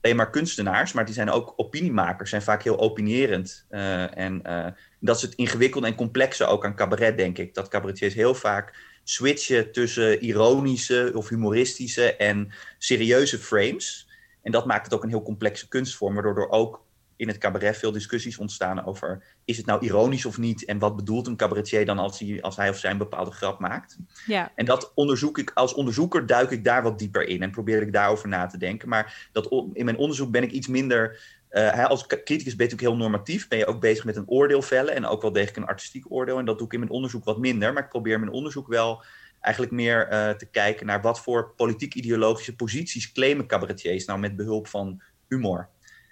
[0.00, 3.66] alleen maar kunstenaars, maar die zijn ook opiniemakers, zijn vaak heel opinierend.
[3.70, 4.66] Uh, en uh,
[5.00, 7.54] dat is het ingewikkelde en complexe ook aan cabaret, denk ik.
[7.54, 8.72] Dat cabaretiers heel vaak
[9.04, 14.08] switchen tussen ironische of humoristische en serieuze frames.
[14.42, 16.84] En dat maakt het ook een heel complexe kunstvorm, waardoor er ook
[17.22, 20.96] in het cabaret veel discussies ontstaan over is het nou ironisch of niet en wat
[20.96, 23.96] bedoelt een cabaretier dan als hij, als hij of zij een bepaalde grap maakt.
[24.26, 24.52] Ja.
[24.54, 27.92] En dat onderzoek ik als onderzoeker duik ik daar wat dieper in en probeer ik
[27.92, 28.88] daarover na te denken.
[28.88, 31.20] Maar dat, in mijn onderzoek ben ik iets minder.
[31.52, 34.62] Uh, als criticus ben je natuurlijk heel normatief, ben je ook bezig met een oordeel
[34.62, 36.38] vellen en ook wel degelijk een artistiek oordeel.
[36.38, 39.04] En dat doe ik in mijn onderzoek wat minder, maar ik probeer mijn onderzoek wel
[39.40, 44.66] eigenlijk meer uh, te kijken naar wat voor politiek-ideologische posities claimen cabaretiers nou met behulp
[44.66, 45.68] van humor.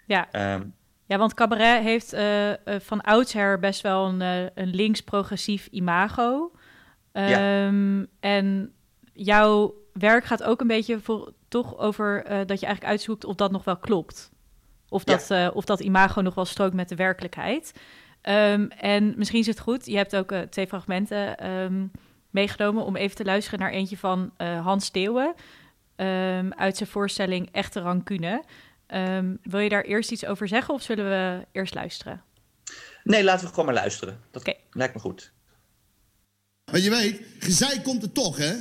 [0.06, 0.54] Ja.
[0.54, 0.74] Um,
[1.06, 4.20] ja, want cabaret heeft uh, uh, van oudsher best wel een,
[4.54, 6.52] een links-progressief imago.
[7.12, 8.06] Um, ja.
[8.20, 8.72] En
[9.12, 13.50] jouw werk gaat ook een beetje voor, toch over dat je eigenlijk uitzoekt of dat
[13.50, 14.30] nog wel klopt.
[14.92, 15.48] Of dat, ja.
[15.48, 17.72] of dat imago nog wel strookt met de werkelijkheid.
[18.22, 21.90] Um, en misschien is het goed, je hebt ook twee fragmenten um,
[22.30, 25.34] meegenomen om even te luisteren naar eentje van Hans Steeuwen
[26.56, 28.44] uit zijn voorstelling Echte Rancune.
[28.94, 32.22] Um, wil je daar eerst iets over zeggen of zullen we eerst luisteren?
[33.04, 34.20] Nee, laten we gewoon maar luisteren.
[34.30, 34.58] Dat okay.
[34.70, 35.32] lijkt me goed.
[36.70, 38.54] Maar je weet, gezeik komt er toch, hè?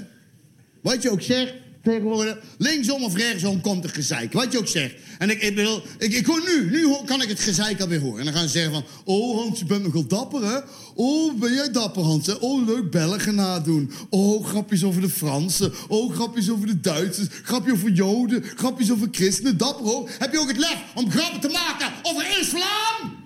[0.82, 4.34] Wat je ook zegt, tegenwoordig, linksom of rechtsom komt er gezeik.
[4.34, 4.96] Wat je ook zegt.
[5.18, 8.20] En ik, ik bedoel, ik, ik hoor nu, nu kan ik het gezeik alweer horen.
[8.20, 10.60] En dan gaan ze zeggen van, oh Hans, je bent nogal dapper, hè?
[10.96, 12.34] Oh, ben jij dapper, Hans, hè?
[12.34, 13.92] Oh, leuk Belgen nadoen.
[14.10, 15.74] Oh, grapjes over de Fransen.
[15.88, 17.28] Oh, grapjes over de Duitsers.
[17.44, 18.44] Grapjes over Joden.
[18.56, 19.58] Grapjes over christenen.
[19.58, 20.10] Dapper, hoor.
[20.20, 23.18] Heb je ook het lef om grappen te maken over islam?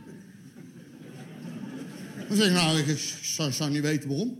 [2.28, 4.38] Dan zeg ik, nou, ik zou, zou niet weten waarom.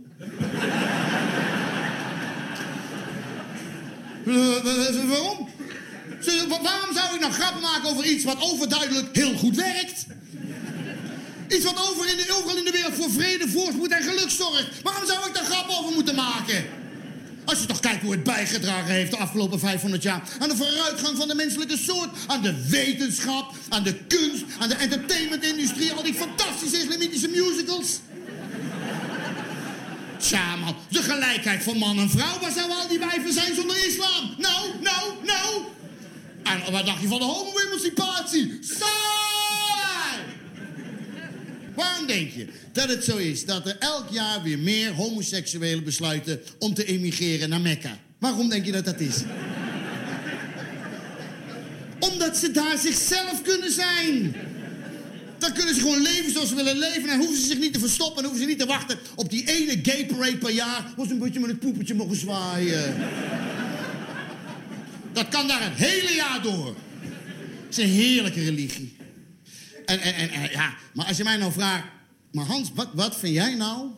[4.24, 5.48] Waarom?
[6.62, 10.06] Waarom zou ik nou grappen maken over iets wat overduidelijk heel goed werkt?
[11.48, 14.82] Iets wat over in de, overal in de wereld voor vrede, voorspoed en geluk zorgt.
[14.82, 16.64] Waarom zou ik daar grappen over moeten maken?
[17.44, 21.16] Als je toch kijkt hoe het bijgedragen heeft de afgelopen 500 jaar aan de vooruitgang
[21.16, 26.14] van de menselijke soort, aan de wetenschap, aan de kunst, aan de entertainmentindustrie, al die
[26.14, 28.00] fantastische islamitische musicals.
[30.24, 33.86] Tja, man, de gelijkheid van man en vrouw, waar zouden al die wijven zijn zonder
[33.86, 34.34] islam?
[34.38, 35.62] Nou, nou, nou.
[36.42, 38.58] En wat dacht je van de homo-emancipatie?
[38.60, 40.22] Saai!
[41.74, 46.40] Waarom denk je dat het zo is dat er elk jaar weer meer homoseksuelen besluiten
[46.58, 47.98] om te emigreren naar Mekka?
[48.18, 49.16] Waarom denk je dat dat is?
[51.98, 54.36] Omdat ze daar zichzelf kunnen zijn.
[55.44, 57.08] Dan kunnen ze gewoon leven zoals ze willen leven.
[57.08, 58.16] En hoeven ze zich niet te verstoppen.
[58.16, 60.92] En hoeven ze niet te wachten op die ene gay parade per jaar.
[60.96, 62.96] Waar ze een beetje met het poepetje mogen zwaaien.
[65.12, 66.74] Dat kan daar het hele jaar door.
[67.64, 68.96] Het is een heerlijke religie.
[69.86, 71.84] En, en, en, ja, maar als je mij nou vraagt...
[72.32, 73.90] Maar Hans, wat, wat vind jij nou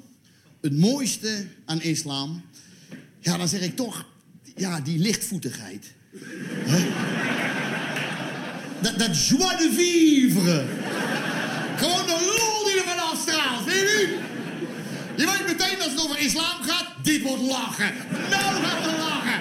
[0.60, 2.42] het mooiste aan islam?
[3.20, 4.06] Ja, dan zeg ik toch...
[4.56, 5.86] Ja, die lichtvoetigheid.
[8.80, 10.64] Dat, dat joie de vivre.
[11.76, 14.18] Gewoon de lol die er vanaf straalt, weet u?
[15.16, 17.94] Je weet meteen als het over islam gaat, die wordt lachen.
[18.30, 19.40] Nou gaat we lachen.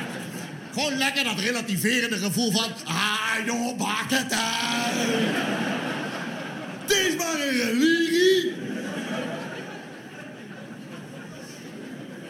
[0.73, 2.71] Gewoon lekker dat relativerende gevoel van...
[2.83, 4.35] ah don't bakken, it
[6.81, 8.53] Het is maar een religie.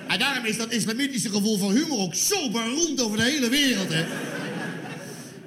[0.08, 3.94] En daarom is dat islamitische gevoel van humor ook zo beroemd over de hele wereld,
[3.94, 4.06] hè?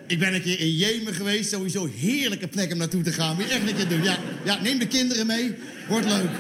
[0.09, 1.51] Ik ben een keer in Jemen geweest.
[1.51, 3.37] Sowieso heerlijke plek om naartoe te gaan.
[3.37, 4.03] Je echt een keer doen.
[4.03, 5.55] Ja, ja neem de kinderen mee.
[5.89, 6.31] Wordt leuk.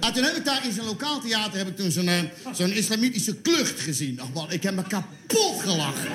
[0.00, 2.18] En toen heb ik daar in zo'n lokaal theater heb ik toen zo'n eh,
[2.52, 4.20] zo'n islamitische klucht gezien.
[4.20, 6.10] Ach man, ik heb me kapot gelachen.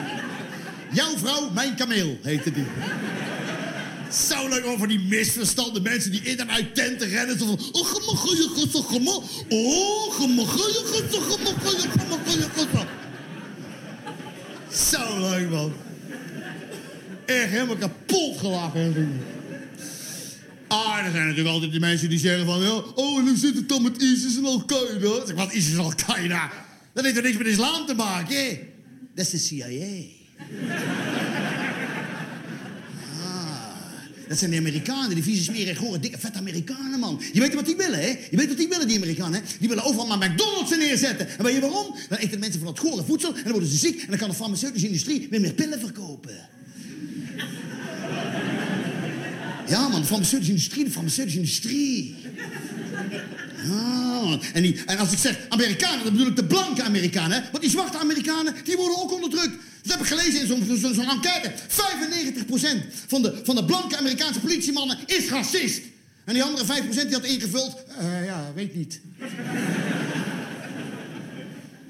[0.92, 2.66] Jouw vrouw, mijn kameel, heette die.
[4.28, 7.40] Zo leuk over die misverstande mensen die in en uit tenten rennen.
[7.40, 9.24] Zo van, oh, gemagoeie, gosse, gemo.
[9.50, 12.86] Oh, gemagoeie, gemagoeie, gosse.
[14.92, 15.74] Zo leuk, man.
[17.42, 19.22] Echt helemaal kapot gelachen.
[20.68, 22.68] Ah, er zijn natuurlijk altijd die mensen die zeggen van...
[22.96, 25.26] Oh, en hoe zit het dan met ISIS en Al-Qaeda?
[25.26, 26.52] Zeg, wat ISIS en Al-Qaeda?
[26.94, 28.60] Dat heeft er niks met islam te maken, hè?
[29.16, 30.22] Dat is de CIA.
[34.28, 37.22] Dat zijn de Amerikanen, die vieze smerige, gore, dikke, vette Amerikanen, man.
[37.34, 38.08] Je weet wat die willen, hè?
[38.30, 39.48] Je weet wat die willen, die Amerikanen, hè?
[39.60, 41.38] Die willen overal maar McDonald's neerzetten.
[41.38, 41.96] En weet je waarom?
[42.10, 44.02] Dan eten mensen van dat gore voedsel en dan worden ze ziek...
[44.02, 46.50] en dan kan de farmaceutische industrie weer meer pillen verkopen.
[49.68, 52.16] Ja, man, de farmaceutische industrie, de farmaceutische industrie.
[53.68, 57.38] Ja, en, die, en als ik zeg Amerikanen, dan bedoel ik de blanke Amerikanen.
[57.38, 57.50] Hè?
[57.52, 59.58] Want die zwarte Amerikanen, die worden ook onderdrukt.
[59.82, 61.54] Dat heb ik gelezen in zo'n zo, enquête.
[61.54, 65.82] 95% van de, van de blanke Amerikaanse politiemannen is racist.
[66.26, 67.76] En die andere 5% die had ingevuld...
[68.02, 69.00] Uh, ja, weet niet.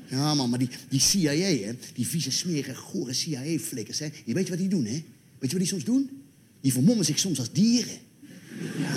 [0.07, 3.99] ja, man, maar die, die CIA, hè, die vieze, smerige, gore CIA-flikkers...
[3.99, 5.03] Hè, je weet wat die doen, hè?
[5.39, 6.22] Weet je wat die soms doen?
[6.63, 7.97] Die vermommen zich soms als dieren.
[8.77, 8.89] Ja,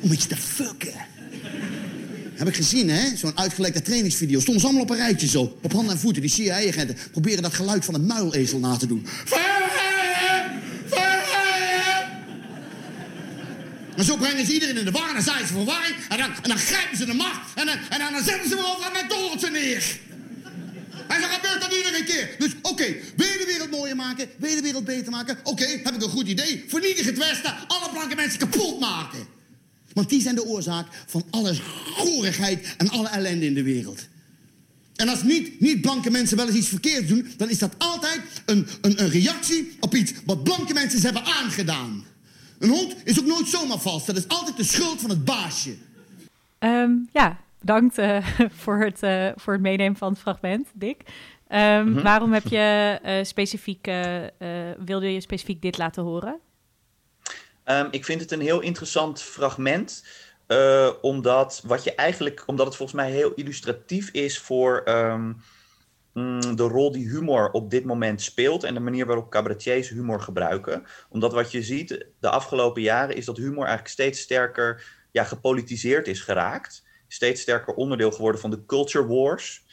[0.00, 0.92] om iets te fucken.
[2.34, 3.16] Heb ik gezien, hè?
[3.16, 4.40] Zo'n uitgelekte trainingsvideo.
[4.40, 5.58] Stonden ze allemaal op een rijtje zo.
[5.62, 6.22] Op handen en voeten.
[6.22, 9.06] Die CIA-agenten proberen dat geluid van een muilezel na te doen.
[13.96, 15.08] En zo brengen ze iedereen in de war.
[15.08, 15.96] En dan zijn ze verwarring.
[16.08, 17.54] En dan, en dan grijpen ze de macht.
[17.54, 19.98] En dan, en dan zetten ze me over met McDonald's neer.
[21.08, 22.30] En zo gebeurt dat iedere keer.
[22.38, 22.84] Dus oké,
[23.16, 24.28] wil je de wereld mooier maken?
[24.38, 25.38] De wereld beter maken?
[25.42, 26.64] Oké, heb ik een goed idee.
[26.68, 27.54] Vernietig het Westen.
[27.66, 29.26] Alle blanke mensen kapot maken.
[29.92, 31.54] Want die zijn de oorzaak van alle
[31.94, 34.08] gorigheid en alle ellende in de wereld.
[34.96, 37.28] En als niet, niet blanke mensen wel eens iets verkeerds doen...
[37.36, 42.04] dan is dat altijd een, een, een reactie op iets wat blanke mensen hebben aangedaan.
[42.58, 44.06] Een hond is ook nooit zomaar vast.
[44.06, 45.76] Dat is altijd de schuld van het baasje.
[46.58, 48.26] Um, ja, bedankt uh,
[48.62, 51.00] voor, het, uh, voor het meenemen van het fragment, Dick.
[51.48, 52.02] Um, mm-hmm.
[52.02, 53.86] Waarom heb je uh, specifiek,
[54.78, 56.40] wilde je specifiek dit laten horen?
[57.64, 60.04] Um, ik vind het een heel interessant fragment.
[61.00, 65.36] Omdat, wat je eigenlijk, omdat het volgens mij heel illustratief is voor um,
[66.56, 70.84] de rol die humor op dit moment speelt en de manier waarop cabaretiers humor gebruiken.
[71.08, 76.08] Omdat wat je ziet de afgelopen jaren is dat humor eigenlijk steeds sterker ja, gepolitiseerd
[76.08, 76.84] is geraakt.
[77.08, 79.64] Steeds sterker onderdeel geworden van de culture wars.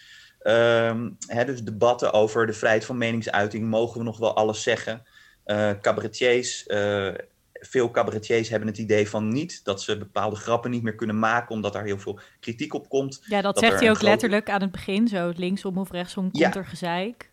[0.44, 3.70] Um, hè, dus debatten over de vrijheid van meningsuiting.
[3.70, 5.04] Mogen we nog wel alles zeggen?
[5.46, 7.14] Uh, cabaretiers uh,
[7.68, 11.56] veel cabaretiers hebben het idee van niet dat ze bepaalde grappen niet meer kunnen maken,
[11.56, 13.22] omdat daar heel veel kritiek op komt.
[13.26, 16.54] Ja, dat, zegt hij ook letterlijk aan het begin, zo linksom of rechtsom komt ja.
[16.54, 17.32] er gezeik.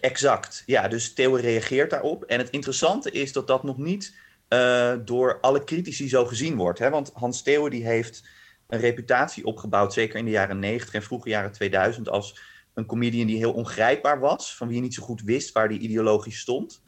[0.00, 2.24] Exact, ja, dus Theo reageert daarop.
[2.24, 4.14] En het interessante is dat dat nog niet
[4.48, 6.78] uh, door alle critici zo gezien wordt.
[6.78, 6.90] Hè?
[6.90, 8.24] Want Hans Theo die heeft
[8.68, 12.40] een reputatie opgebouwd, zeker in de jaren 90 en vroege jaren 2000, als
[12.74, 15.78] een comedian die heel ongrijpbaar was, van wie je niet zo goed wist waar die
[15.78, 16.82] ideologisch stond.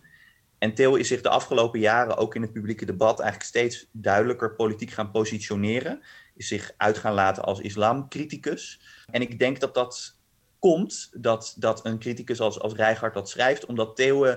[0.59, 4.55] En Theo is zich de afgelopen jaren ook in het publieke debat eigenlijk steeds duidelijker
[4.55, 6.03] politiek gaan positioneren.
[6.35, 8.81] Is zich uit gaan laten als islamcriticus.
[9.07, 10.19] En ik denk dat dat
[10.59, 12.75] komt, dat, dat een criticus als, als
[13.13, 14.37] dat schrijft, omdat Theo uh,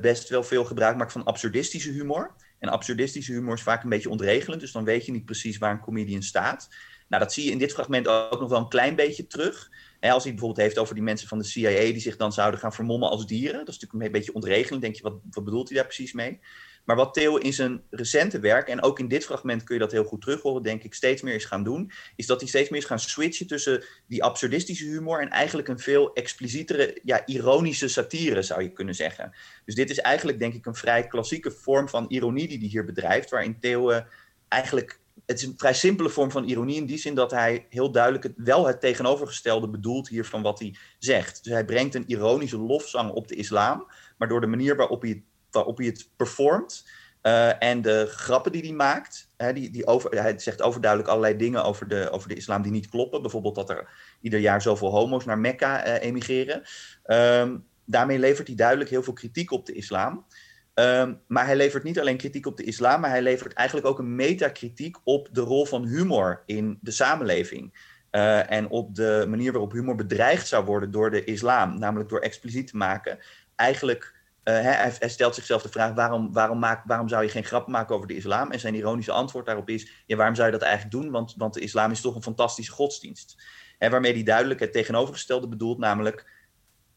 [0.00, 2.34] best wel veel gebruik maakt van absurdistische humor.
[2.60, 5.70] En absurdistische humor is vaak een beetje ontregelend, dus dan weet je niet precies waar
[5.70, 6.68] een comedian staat.
[7.08, 9.70] Nou, dat zie je in dit fragment ook nog wel een klein beetje terug.
[10.00, 12.60] En als hij bijvoorbeeld heeft over die mensen van de CIA die zich dan zouden
[12.60, 13.58] gaan vermommen als dieren.
[13.58, 14.82] Dat is natuurlijk een beetje ontregelend.
[14.82, 16.40] Denk je, wat, wat bedoelt hij daar precies mee?
[16.84, 19.92] Maar wat Theo in zijn recente werk, en ook in dit fragment kun je dat
[19.92, 22.68] heel goed terug horen, denk ik, steeds meer is gaan doen, is dat hij steeds
[22.68, 27.88] meer is gaan switchen tussen die absurdistische humor en eigenlijk een veel explicietere, ja, ironische
[27.88, 29.32] satire, zou je kunnen zeggen.
[29.64, 32.84] Dus dit is eigenlijk, denk ik, een vrij klassieke vorm van ironie die hij hier
[32.84, 34.00] bedrijft, waarin Theo uh,
[34.48, 37.92] eigenlijk het is een vrij simpele vorm van ironie in die zin dat hij heel
[37.92, 41.44] duidelijk het, wel het tegenovergestelde bedoelt hier van wat hij zegt.
[41.44, 43.86] Dus hij brengt een ironische lofzang op de islam,
[44.18, 48.52] maar door de manier waarop hij het, waarop hij het performt, Uh, en de grappen
[48.52, 52.28] die hij maakt, hè, die, die over, hij zegt overduidelijk allerlei dingen over de, over
[52.28, 53.22] de islam die niet kloppen.
[53.22, 53.88] Bijvoorbeeld dat er
[54.20, 56.62] ieder jaar zoveel homo's naar Mekka uh, emigreren.
[57.06, 60.26] Um, daarmee levert hij duidelijk heel veel kritiek op de islam.
[60.74, 63.98] Um, maar hij levert niet alleen kritiek op de islam, maar hij levert eigenlijk ook
[63.98, 67.88] een metakritiek op de rol van humor in de samenleving.
[68.10, 72.20] Uh, en op de manier waarop humor bedreigd zou worden door de islam, namelijk door
[72.20, 73.18] expliciet te maken.
[73.56, 77.44] Eigenlijk uh, hij, hij, stelt zichzelf de vraag: waarom, waarom, maak, waarom zou je geen
[77.44, 78.50] grap maken over de islam?
[78.50, 81.10] En zijn ironische antwoord daarop is: ja, waarom zou je dat eigenlijk doen?
[81.10, 83.42] Want, want de islam is toch een fantastische godsdienst.
[83.78, 86.26] En waarmee hij duidelijk het tegenovergestelde bedoelt, namelijk: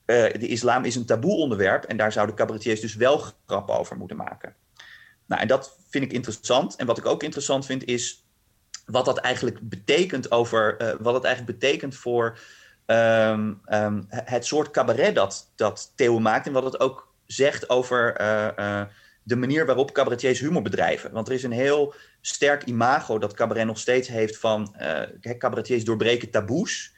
[0.05, 3.97] uh, de islam is een taboe onderwerp en daar zouden cabaretiers dus wel grappen over
[3.97, 4.55] moeten maken.
[5.25, 6.75] Nou, en dat vind ik interessant.
[6.75, 8.25] En wat ik ook interessant vind is
[8.85, 12.39] wat dat eigenlijk betekent over uh, wat het eigenlijk betekent voor
[12.85, 18.21] um, um, het soort cabaret dat, dat Theo maakt en wat het ook zegt over
[18.21, 18.81] uh, uh,
[19.23, 21.11] de manier waarop cabaretiers humor bedrijven.
[21.11, 25.83] Want er is een heel sterk imago dat cabaret nog steeds heeft van uh, cabaretiers
[25.83, 26.93] doorbreken taboes.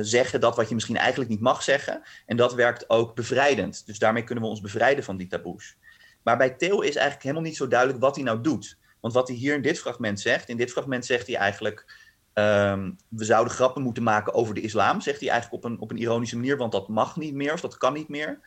[0.00, 2.02] zeggen dat wat je misschien eigenlijk niet mag zeggen.
[2.26, 3.86] En dat werkt ook bevrijdend.
[3.86, 5.76] Dus daarmee kunnen we ons bevrijden van die taboes.
[6.22, 8.78] Maar bij Theo is eigenlijk helemaal niet zo duidelijk wat hij nou doet.
[9.00, 12.02] Want wat hij hier in dit fragment zegt, in dit fragment zegt hij eigenlijk.
[12.34, 15.90] Um, we zouden grappen moeten maken over de islam, zegt hij eigenlijk op een, op
[15.90, 18.40] een ironische manier, want dat mag niet meer of dat kan niet meer.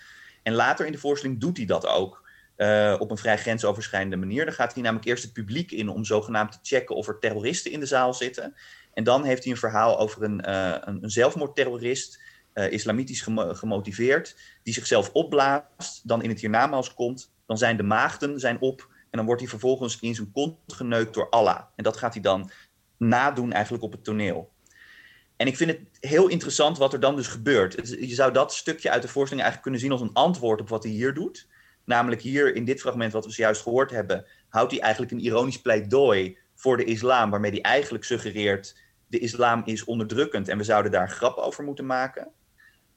[0.47, 2.25] En later in de voorstelling doet hij dat ook.
[2.57, 4.45] Uh, op een vrij grensoverschrijdende manier.
[4.45, 7.71] Dan gaat hij namelijk eerst het publiek in om zogenaamd te checken of er terroristen
[7.71, 8.55] in de zaal zitten.
[8.93, 12.21] En dan heeft hij een verhaal over een, uh, een, een zelfmoordterrorist,
[12.53, 17.31] uh, islamitisch gemo gemotiveerd, die zichzelf opblaast, dan in het hiernamaals komt.
[17.45, 21.13] Dan zijn de maagden zijn op en dan wordt hij vervolgens in zijn kont geneukt
[21.13, 21.61] door Allah.
[21.75, 22.49] En dat gaat hij dan
[22.97, 24.51] nadoen eigenlijk op het toneel.
[25.37, 27.73] En ik vind het heel interessant wat er dan dus gebeurt.
[27.99, 30.83] Je zou dat stukje uit de voorstelling eigenlijk kunnen zien als een antwoord op wat
[30.83, 31.47] hij hier doet.
[31.83, 35.61] Namelijk hier in dit fragment wat we zojuist gehoord hebben, houdt hij eigenlijk een ironisch
[35.61, 40.91] pleidooi voor de islam, waarmee hij eigenlijk suggereert de islam is onderdrukkend en we zouden
[40.91, 42.27] daar grap over moeten maken.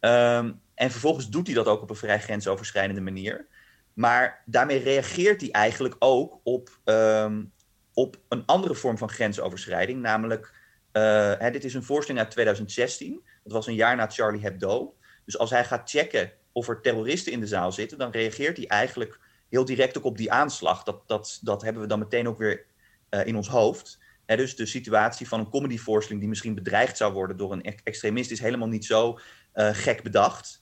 [0.00, 3.46] Um, en vervolgens doet hij dat ook op een vrij grensoverschrijdende manier.
[3.92, 7.52] Maar daarmee reageert hij eigenlijk ook op, um,
[7.94, 10.59] op een andere vorm van grensoverschrijding, namelijk
[10.92, 13.22] uh, hè, dit is een voorstelling uit 2016.
[13.44, 14.94] Dat was een jaar na Charlie Hebdo.
[15.24, 18.66] Dus als hij gaat checken of er terroristen in de zaal zitten, dan reageert hij
[18.66, 20.82] eigenlijk heel direct ook op die aanslag.
[20.82, 22.64] Dat, dat, dat hebben we dan meteen ook weer
[23.10, 23.98] uh, in ons hoofd.
[24.26, 28.30] Hè, dus de situatie van een comedyvoorstelling die misschien bedreigd zou worden door een extremist
[28.30, 29.18] is helemaal niet zo
[29.54, 30.59] uh, gek bedacht.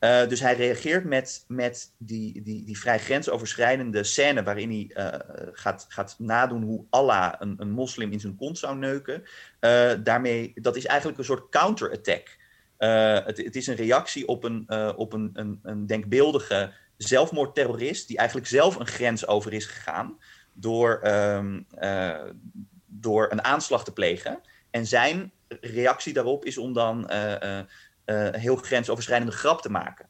[0.00, 5.18] Uh, dus hij reageert met, met die, die, die vrij grensoverschrijdende scène waarin hij uh,
[5.52, 9.22] gaat, gaat nadoen hoe Allah een, een moslim in zijn kont zou neuken.
[9.60, 12.38] Uh, daarmee, dat is eigenlijk een soort counterattack.
[12.76, 18.48] Het, het, is een reactie op een, op een, een, een denkbeeldige zelfmoordterrorist die eigenlijk
[18.48, 20.18] zelf een grens over is gegaan
[20.52, 21.66] door, um,
[22.86, 24.40] door een aanslag te plegen.
[24.70, 27.10] En zijn reactie daarop is om dan
[28.30, 30.08] heel grensoverschrijdende grap te maken.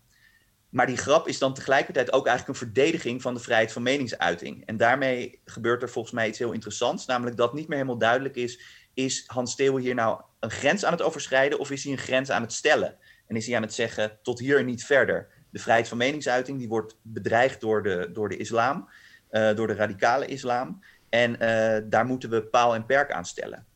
[0.71, 4.67] Maar die grap is dan tegelijkertijd ook eigenlijk een verdediging van de vrijheid van meningsuiting.
[4.67, 8.37] En daarmee gebeurt er volgens mij iets heel interessants, namelijk dat niet meer helemaal duidelijk
[8.37, 8.61] is,
[8.95, 12.31] is Hans Steeuwen hier nou een grens aan het overschrijden of is hij een grens
[12.31, 12.97] aan het stellen?
[13.27, 15.29] En is hij aan het zeggen tot hier en niet verder?
[15.51, 18.89] De vrijheid van meningsuiting die wordt bedreigd door de, door de islam,
[19.31, 20.85] uh, door de radicale islam.
[21.09, 23.67] En uh, daar moeten we paal en perk aan stellen.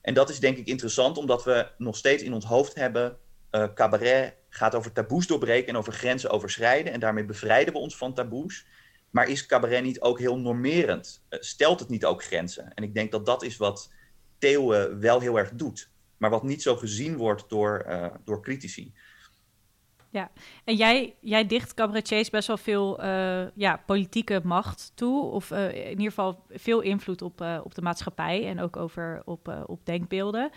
[0.00, 3.18] En dat is denk ik interessant, omdat we nog steeds in ons hoofd hebben
[3.52, 6.92] uh, cabaret gaat over taboes doorbreken en over grenzen overschrijden.
[6.92, 8.66] En daarmee bevrijden we ons van taboes.
[9.10, 11.24] Maar is cabaret niet ook heel normerend?
[11.30, 12.74] Uh, stelt het niet ook grenzen?
[12.74, 13.92] En ik denk dat dat is wat
[14.38, 15.90] Theo wel heel erg doet.
[16.16, 17.86] Maar wat niet zo gezien wordt door,
[18.24, 18.92] door critici.
[20.10, 20.30] Ja,
[20.64, 23.04] en jij, jij dicht cabaretiers best wel veel
[23.54, 25.30] ja, politieke macht toe.
[25.30, 29.86] Of in ieder geval veel invloed op, op de maatschappij en ook over, op, op
[29.86, 30.50] denkbeelden.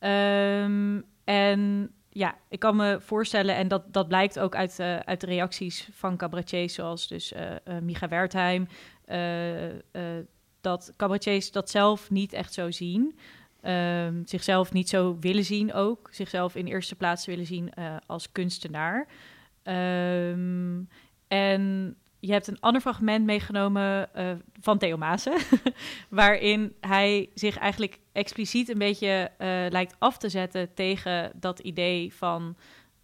[0.00, 5.20] Um, en ja, ik kan me voorstellen, en dat, dat blijkt ook uit, uh, uit
[5.20, 8.68] de reacties van cabaretiers, zoals dus uh, Micha Wertheim,
[10.60, 13.18] dat cabaretiers dat zelf niet echt zo zien.
[13.62, 16.08] Um, zichzelf niet zo willen zien ook.
[16.10, 17.72] Zichzelf in eerste plaats willen zien
[18.06, 19.06] als kunstenaar.
[19.62, 20.88] Um,
[21.28, 21.96] en
[22.26, 24.98] je hebt een ander fragment meegenomen uh, van Theo
[26.08, 32.14] waarin hij zich eigenlijk expliciet een beetje uh, lijkt af te zetten tegen dat idee
[32.14, 32.56] van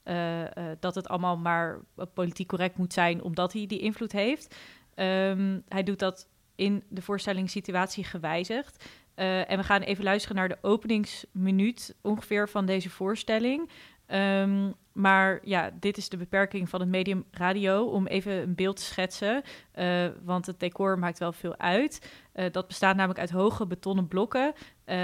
[0.05, 0.43] uh,
[0.81, 1.81] dat het allemaal maar
[2.15, 4.57] politiek correct moet zijn, omdat hij die invloed heeft.
[4.95, 8.85] Um, hij doet dat in de voorstelling situatie gewijzigd.
[9.15, 13.71] en we gaan even luisteren naar de openingsminuut ongeveer van deze voorstelling.
[14.13, 17.85] Ehm, maar ja, dit is de beperking van het medium radio.
[17.85, 19.43] Om even een beeld te schetsen,
[19.75, 22.11] uh, want het decor maakt wel veel uit.
[22.35, 24.53] Uh, dat bestaat namelijk uit hoge betonnen blokken
[24.87, 24.97] uh,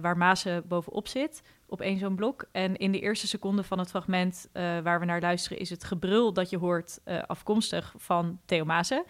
[0.00, 2.44] waar Mazen bovenop zit op één zo'n blok.
[2.52, 4.48] En in de eerste seconde van het fragment
[4.82, 5.58] waar we naar luisteren...
[5.58, 9.04] is het gebrul dat je hoort afkomstig van Theo Mazen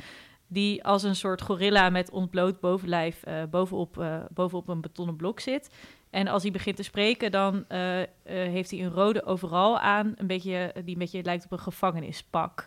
[0.46, 5.70] die als een soort gorilla met ontbloot bovenlijf bovenop, bovenop een betonnen blok zit.
[6.12, 10.26] En als hij begint te spreken, dan uh, heeft hij een rode overal aan, een
[10.26, 12.66] beetje, die een beetje lijkt op een gevangenispak.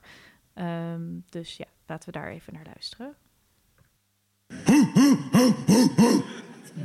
[0.56, 3.16] Um, dus ja, laten we daar even naar luisteren.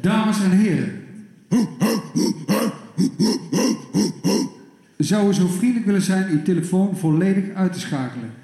[0.01, 1.05] Dames en heren.
[4.97, 8.35] Zou u zo vriendelijk willen zijn uw telefoon volledig uit te schakelen?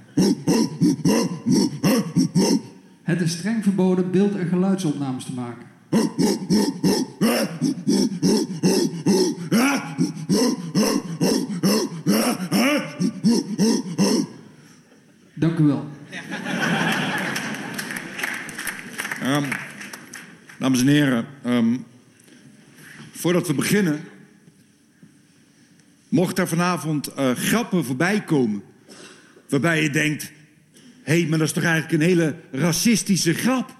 [3.03, 5.76] Het is streng verboden beeld- en geluidsopnames te maken.
[15.35, 15.89] Dank u wel.
[19.25, 19.45] Um,
[20.59, 21.85] dames en heren, um,
[23.13, 24.01] voordat we beginnen,
[26.09, 28.63] mocht er vanavond uh, grappen voorbij komen
[29.49, 30.33] waarbij je denkt:
[31.03, 33.77] hé, hey, maar dat is toch eigenlijk een hele racistische grap?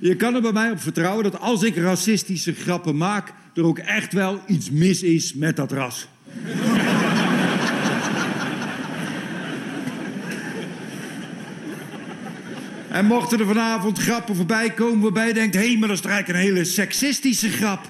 [0.00, 3.78] Je kan er bij mij op vertrouwen dat als ik racistische grappen maak, er ook
[3.78, 6.08] echt wel iets mis is met dat ras.
[12.90, 15.54] En mochten er vanavond grappen voorbij komen waarbij je denkt...
[15.54, 17.88] hé, hey, maar dat is eigenlijk een hele seksistische grap.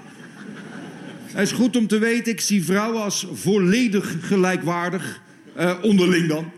[1.24, 5.20] Het is goed om te weten, ik zie vrouwen als volledig gelijkwaardig.
[5.58, 6.50] Uh, onderling dan.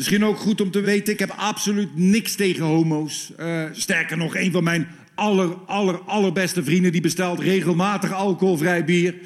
[0.00, 3.32] Misschien ook goed om te weten, ik heb absoluut niks tegen homo's.
[3.38, 6.92] Uh, sterker nog, een van mijn aller, aller, allerbeste vrienden...
[6.92, 9.14] die bestelt regelmatig alcoholvrij bier.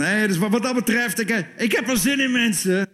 [0.00, 2.88] nee, dus wat dat betreft, ik, ik heb er zin in, mensen.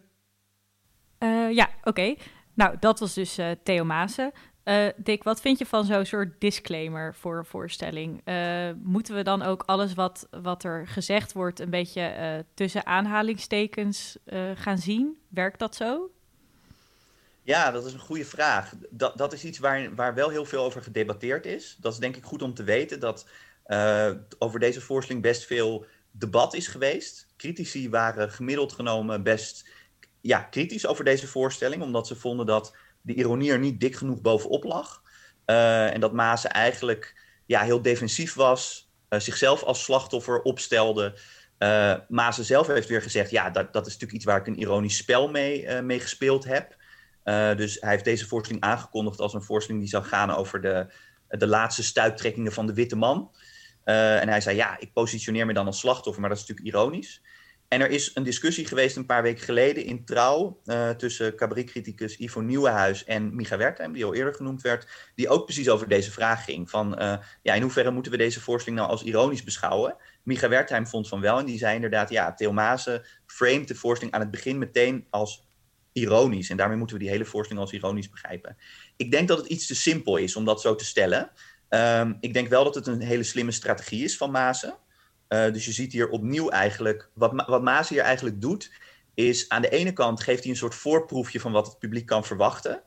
[1.18, 2.14] Uh, ja, oké.
[2.54, 4.32] Nou, dat was dus uh, Theo Maassen.
[4.68, 8.20] Uh, Dick, wat vind je van zo'n soort disclaimer voor een voorstelling?
[8.24, 12.86] Uh, moeten we dan ook alles wat, wat er gezegd wordt een beetje uh, tussen
[12.86, 14.18] aanhalingstekens
[14.54, 15.18] gaan zien?
[15.28, 16.10] Werkt dat zo?
[17.42, 18.72] Ja, dat is een goede vraag.
[18.90, 21.76] Dat, dat is iets waar, waar wel heel veel over gedebatteerd is.
[21.80, 23.26] Dat is denk ik goed om te weten dat
[24.38, 27.26] over deze voorstelling best veel debat is geweest.
[27.36, 29.68] Critici waren gemiddeld genomen best
[30.20, 34.20] ja, kritisch over deze voorstelling, omdat ze vonden dat de ironie er niet dik genoeg
[34.20, 35.02] bovenop lag.
[35.46, 41.18] Uh, en dat Maas eigenlijk ja, heel defensief was, uh, zichzelf als slachtoffer opstelde.
[41.58, 44.96] Uh, zelf heeft weer gezegd, ja, dat, dat is natuurlijk iets waar ik een ironisch
[44.96, 46.76] spel mee, mee gespeeld heb.
[47.56, 50.92] dus hij heeft deze voorstelling aangekondigd als een voorstelling die zou gaan over de,
[51.28, 53.30] de laatste stuiptrekkingen van de witte man.
[53.84, 57.22] en hij zei, ja, ik positioneer me dan als slachtoffer, maar dat is natuurlijk ironisch.
[57.68, 62.16] En er is een discussie geweest een paar weken geleden in Trouw uh, tussen cabaretcriticus
[62.16, 66.10] Ivo Nieuwenhuis en Micha Wertheim, die al eerder genoemd werd, die ook precies over deze
[66.10, 66.70] vraag ging.
[66.70, 69.96] Van uh, ja, in hoeverre moeten we deze voorstelling nou als ironisch beschouwen?
[70.22, 74.14] Micha Wertheim vond van wel en die zei inderdaad, ja, Theo Maassen framed de voorstelling
[74.14, 75.48] aan het begin meteen als
[75.92, 76.50] ironisch.
[76.50, 78.56] En daarmee moeten we die hele voorstelling als ironisch begrijpen.
[78.96, 81.30] Ik denk dat het iets te simpel is om dat zo te stellen.
[81.68, 84.78] Um, ik denk wel dat het een hele slimme strategie is van Maassen.
[85.28, 88.70] Uh, dus je ziet hier opnieuw eigenlijk, wat, wat Maas hier eigenlijk doet,
[89.14, 92.24] is aan de ene kant geeft hij een soort voorproefje van wat het publiek kan
[92.24, 92.82] verwachten.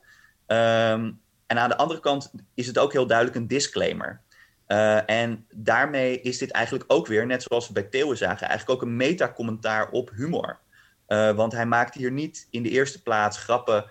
[0.46, 4.20] Um, en aan de andere kant is het ook heel duidelijk een disclaimer.
[4.68, 8.80] Uh, en daarmee is dit eigenlijk ook weer, net zoals we bij Theo zagen, eigenlijk
[8.80, 10.58] ook een metacommentaar op humor.
[11.08, 13.84] Uh, want hij maakt hier niet in de eerste plaats grappen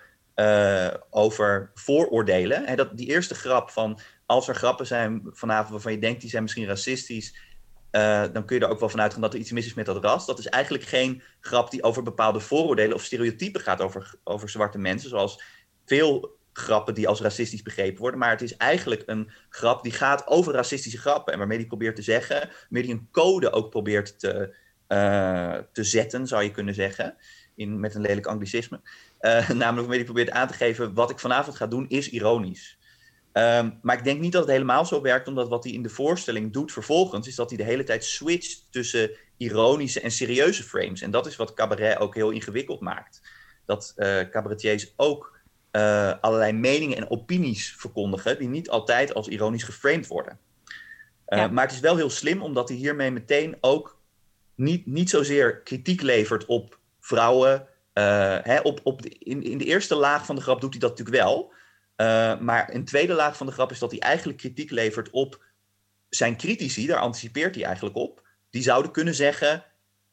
[1.09, 2.65] over vooroordelen.
[2.65, 6.29] En dat, die eerste grap van als er grappen zijn vanavond waarvan je denkt die
[6.29, 7.35] zijn misschien racistisch,
[7.91, 9.85] uh, dan kun je er ook wel vanuit gaan dat er iets mis is met
[9.85, 10.25] dat ras.
[10.25, 14.77] Dat is eigenlijk geen grap die over bepaalde vooroordelen of stereotypen gaat over, over zwarte
[14.77, 15.43] mensen, zoals
[15.85, 18.19] veel grappen die als racistisch begrepen worden.
[18.19, 21.95] Maar het is eigenlijk een grap die gaat over racistische grappen en waarmee hij probeert
[21.95, 24.55] te zeggen, waarmee hij een code ook probeert te,
[24.87, 27.15] uh, te zetten, zou je kunnen zeggen,
[27.55, 28.81] in, met een lelijk anglicisme.
[29.21, 32.79] Uh, namelijk waarmee hij probeert aan te geven, wat ik vanavond ga doen is ironisch.
[33.33, 35.89] Um, maar ik denk niet dat het helemaal zo werkt, omdat wat hij in de
[35.89, 41.01] voorstelling doet vervolgens, is dat hij de hele tijd switcht tussen ironische en serieuze frames.
[41.01, 43.21] En dat is wat cabaret ook heel ingewikkeld maakt.
[43.65, 45.39] Dat uh, cabaretiers ook
[45.71, 50.39] uh, allerlei meningen en opinies verkondigen, die niet altijd als ironisch geframed worden.
[51.27, 51.47] Uh, ja.
[51.47, 53.97] Maar het is wel heel slim, omdat hij hiermee meteen ook
[54.55, 57.67] niet, niet zozeer kritiek levert op vrouwen.
[58.43, 60.89] Hè, op, op de, in, in de eerste laag van de grap doet hij dat
[60.89, 61.53] natuurlijk wel.
[62.01, 65.43] Uh, maar een tweede laag van de grap is dat hij eigenlijk kritiek levert op
[66.09, 69.65] zijn critici, daar anticipeert hij eigenlijk op, die zouden kunnen zeggen,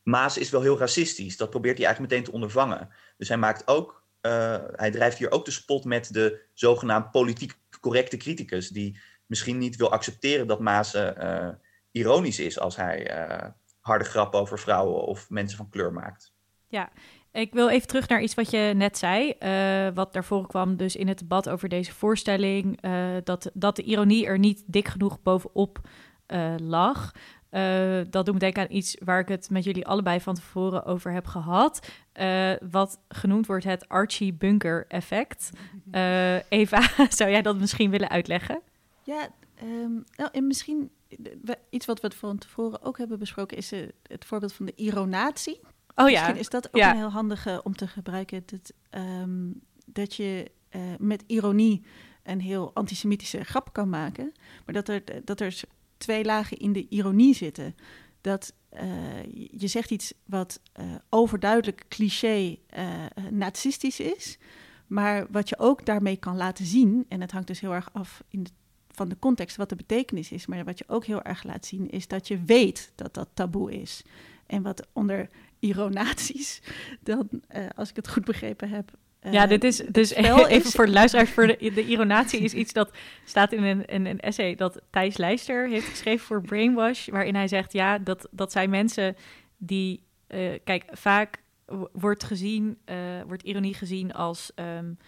[0.02, 1.36] Maas is wel heel racistisch.
[1.36, 2.88] Dat probeert hij eigenlijk meteen te ondervangen.
[3.16, 7.58] Dus hij maakt ook, uh, hij drijft hier ook de spot met de zogenaamd politiek
[7.80, 11.48] correcte criticus, die misschien niet wil accepteren dat Maas uh,
[11.90, 13.10] ironisch is als hij
[13.80, 16.32] harde grappen over vrouwen of mensen van kleur maakt.
[16.68, 16.90] Ja,
[17.40, 19.34] ik wil even terug naar iets wat je net zei.
[19.40, 22.84] Uh, wat daarvoor kwam dus in het debat over deze voorstelling.
[22.84, 25.80] Uh, dat, dat de ironie er niet dik genoeg bovenop
[26.26, 27.12] uh, lag.
[28.10, 31.12] dat doet me denken aan iets waar ik het met jullie allebei van tevoren over
[31.12, 31.88] heb gehad.
[32.70, 35.50] wat genoemd wordt het Archie Bunker effect.
[36.48, 38.60] Eva, zou jij dat misschien willen uitleggen?
[39.02, 39.28] Ja,
[39.62, 40.90] um, nou, en misschien
[41.70, 43.56] iets wat we van tevoren ook hebben besproken...
[43.56, 43.70] is
[44.02, 45.60] het voorbeeld van de ironatie.
[45.98, 46.20] Oh ja.
[46.20, 46.90] Misschien is dat ook ja.
[46.90, 48.42] een heel handige om te gebruiken.
[48.46, 48.72] Dat,
[49.02, 51.82] um, dat je uh, met ironie
[52.22, 54.32] een heel antisemitische grap kan maken.
[54.64, 55.60] Maar dat er, dat er
[55.96, 57.74] twee lagen in de ironie zitten.
[58.20, 58.82] Dat uh,
[59.50, 62.56] je zegt iets wat uh, overduidelijk cliché
[63.30, 64.38] nazistisch is.
[64.86, 68.22] Maar wat je ook daarmee kan laten zien, en het hangt dus heel erg af
[68.28, 68.50] in de,
[68.90, 70.46] van de context wat de betekenis is.
[70.46, 73.80] Maar wat je ook heel erg laat zien, is dat je weet dat dat taboe
[73.80, 74.02] is.
[74.46, 75.28] En wat onder
[75.58, 76.60] ironaties,
[77.00, 78.90] dan, uh, als ik het goed begrepen heb.
[79.22, 80.70] Uh, ja, dit is dus even is...
[80.70, 81.30] voor de luisteraars.
[81.30, 82.90] Voor de, de ironatie is iets dat
[83.24, 87.48] staat in een, in een essay dat Thijs Leister heeft geschreven voor Brainwash, waarin hij
[87.48, 89.16] zegt: ja, dat, dat zijn mensen
[89.56, 91.42] die, uh, kijk, vaak
[91.92, 92.78] wordt gezien,
[93.26, 94.98] wordt ironie gezien als um,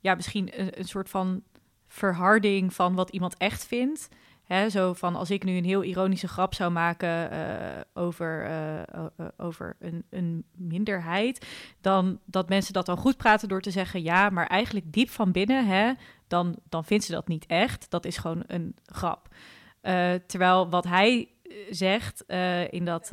[0.00, 1.42] ja, misschien een, een soort van
[1.88, 4.08] verharding van wat iemand echt vindt.
[4.52, 8.82] Hè, zo van als ik nu een heel ironische grap zou maken uh, over, uh,
[8.96, 11.46] uh, over een, een, minderheid,
[11.80, 15.32] dan dat mensen dat dan goed praten door te zeggen ja, maar eigenlijk diep van
[15.32, 15.92] binnen, hè,
[16.28, 17.90] dan, dan vindt ze dat niet echt.
[17.90, 19.28] Dat is gewoon een grap.
[20.26, 21.28] terwijl wat hij
[21.70, 22.24] zegt
[22.70, 23.12] in dat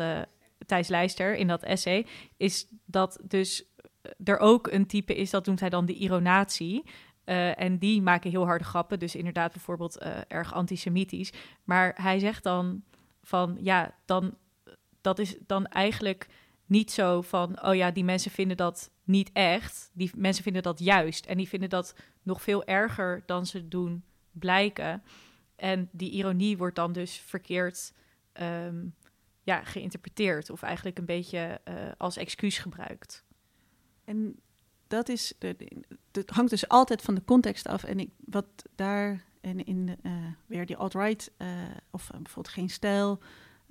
[0.65, 2.05] Thijs Leister, in dat essay,
[2.37, 3.65] is dat dus
[4.23, 6.83] er ook een type is, dat noemt hij dan de ironatie.
[7.29, 11.33] Uh, en die maken heel harde grappen, dus inderdaad bijvoorbeeld uh, erg antisemitisch.
[11.63, 12.83] Maar hij zegt dan
[13.23, 14.37] van, ja, dan,
[15.01, 16.27] dat is dan eigenlijk
[16.65, 19.91] niet zo van, oh ja, die mensen vinden dat niet echt.
[19.93, 21.25] Die mensen vinden dat juist.
[21.25, 25.03] En die vinden dat nog veel erger dan ze doen blijken.
[25.55, 27.93] En die ironie wordt dan dus verkeerd
[28.41, 28.95] um,
[29.43, 30.49] ja, geïnterpreteerd.
[30.49, 33.25] Of eigenlijk een beetje uh, als excuus gebruikt.
[34.05, 34.39] En
[34.87, 35.33] dat is,
[36.11, 37.83] het hangt dus altijd van de context af.
[37.83, 40.11] En ik, wat daar en in uh,
[40.45, 41.47] weer die alt-right uh,
[41.91, 43.19] of uh, bijvoorbeeld geen stijl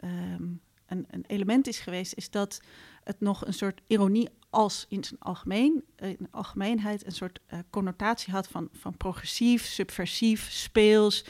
[0.05, 2.61] um, een, een, element is geweest, is dat
[3.07, 7.41] het nog een soort ironie als in zijn algemeen, in algemeenheid een soort
[7.71, 11.25] connotatie had van, van progressief, subversief, speels,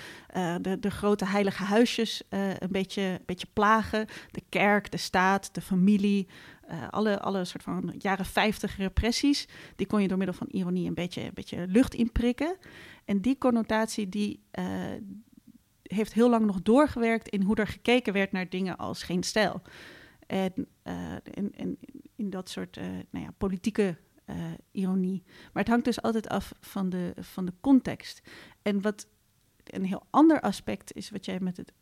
[0.60, 6.26] de, de grote heilige huisjes een beetje, beetje plagen, de kerk, de staat, de familie,
[6.90, 10.94] alle, alle soort van jaren 50 repressies, die kon je door middel van ironie een
[10.94, 12.56] beetje, een beetje lucht inprikken.
[13.04, 14.40] En die connotatie die
[15.82, 19.62] heeft heel lang nog doorgewerkt in hoe er gekeken werd naar dingen als geen stijl.
[20.26, 21.78] En, en, en
[22.16, 22.76] in dat soort
[23.10, 23.96] nou ja, politieke
[24.70, 25.22] ironie.
[25.26, 28.22] Maar het hangt dus altijd af van de, van de context.
[28.62, 29.08] En wat
[29.64, 31.72] een heel ander aspect is wat jij met het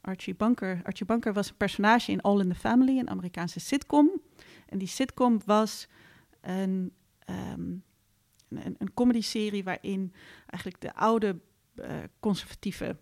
[0.00, 0.80] Archie Bunker.
[0.82, 4.20] Archie Bunker was een personage in All in the Family, een Amerikaanse sitcom.
[4.66, 5.88] En die sitcom was
[6.40, 6.92] een,
[7.30, 7.82] um,
[8.48, 10.12] een, een comedy-serie waarin
[10.46, 11.40] eigenlijk de oude
[12.20, 12.96] conservatieve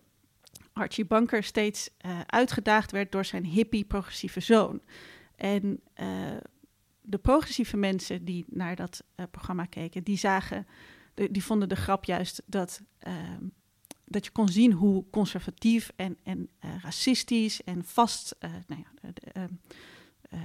[0.73, 4.81] Archie Bunker steeds uh, uitgedaagd werd door zijn hippie progressieve zoon.
[5.35, 5.79] En
[7.01, 10.67] de progressieve mensen die naar dat programma keken, die zagen,
[11.13, 13.43] die vonden de grap juist dat ehm,
[14.05, 16.49] dat je kon zien hoe conservatief en, en
[16.81, 18.35] racistisch en vast
[18.67, 19.47] nou ja,
[20.33, 20.39] uh,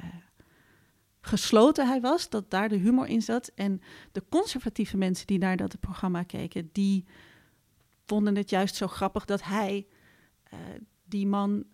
[1.20, 3.50] gesloten hij was, dat daar de humor in zat.
[3.54, 3.80] En
[4.12, 7.04] de conservatieve mensen die naar dat programma keken, die
[8.06, 9.86] vonden het juist zo grappig dat hij
[11.04, 11.64] die man,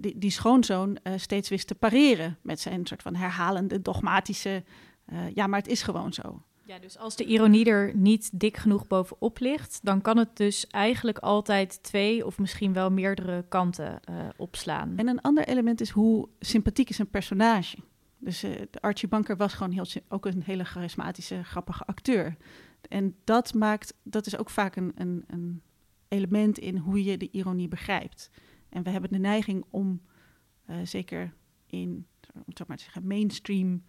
[0.00, 4.64] die, die, schoonzoon, steeds wist te pareren met zijn soort van herhalende, dogmatische,
[5.34, 6.42] ja, maar het is gewoon zo.
[6.66, 10.66] Ja, dus als de ironie er niet dik genoeg bovenop ligt, dan kan het dus
[10.66, 14.96] eigenlijk altijd twee of misschien wel meerdere kanten uh, opslaan.
[14.96, 17.76] En een ander element is hoe sympathiek is een personage.
[18.18, 22.36] Dus uh, Archie Bunker was gewoon heel, ook een hele charismatische, grappige acteur.
[22.88, 25.62] En dat maakt, dat is ook vaak een, een, een
[26.12, 28.30] element in hoe je de ironie begrijpt.
[28.68, 30.02] En we hebben de neiging om,
[30.66, 31.34] uh, zeker
[31.66, 33.84] in, om maar te zeggen, mainstream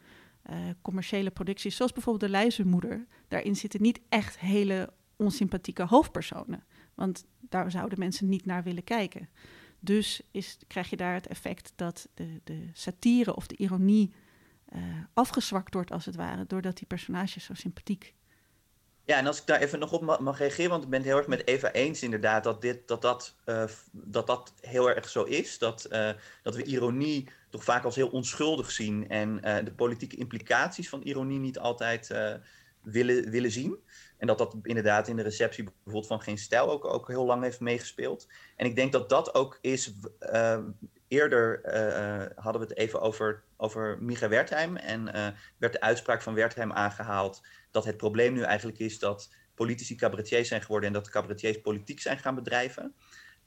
[0.50, 6.64] uh, commerciële producties, zoals bijvoorbeeld De Luizenmoeder, daarin zitten niet echt hele onsympathieke hoofdpersonen.
[6.94, 9.30] Want daar zouden mensen niet naar willen kijken.
[9.80, 14.14] Dus is, krijg je daar het effect dat de, de satire of de ironie
[14.76, 18.14] uh, afgezwakt wordt, als het ware, doordat die personages zo sympathiek
[19.06, 21.18] ja, en als ik daar even nog op mag reageren, want ik ben het heel
[21.18, 25.24] erg met Eva eens inderdaad dat dit, dat, dat, uh, dat, dat heel erg zo
[25.24, 25.58] is.
[25.58, 26.10] Dat, uh,
[26.44, 31.02] dat we ironie toch vaak als heel onschuldig zien en uh, de politieke implicaties van
[31.02, 32.12] ironie niet altijd
[32.82, 33.78] willen, willen zien.
[34.18, 37.44] En dat dat inderdaad in de receptie bijvoorbeeld van Geen Stijl ook, ook heel lang
[37.44, 38.28] heeft meegespeeld.
[38.56, 39.94] En ik denk dat dat ook is.
[41.08, 41.62] eerder
[42.36, 45.04] hadden we het even over, over Micha Wertheim en
[45.58, 47.42] werd de uitspraak van Wertheim aangehaald
[47.74, 52.00] dat het probleem nu eigenlijk is dat politici cabaretiers zijn geworden en dat cabaretiers politiek
[52.00, 52.94] zijn gaan bedrijven.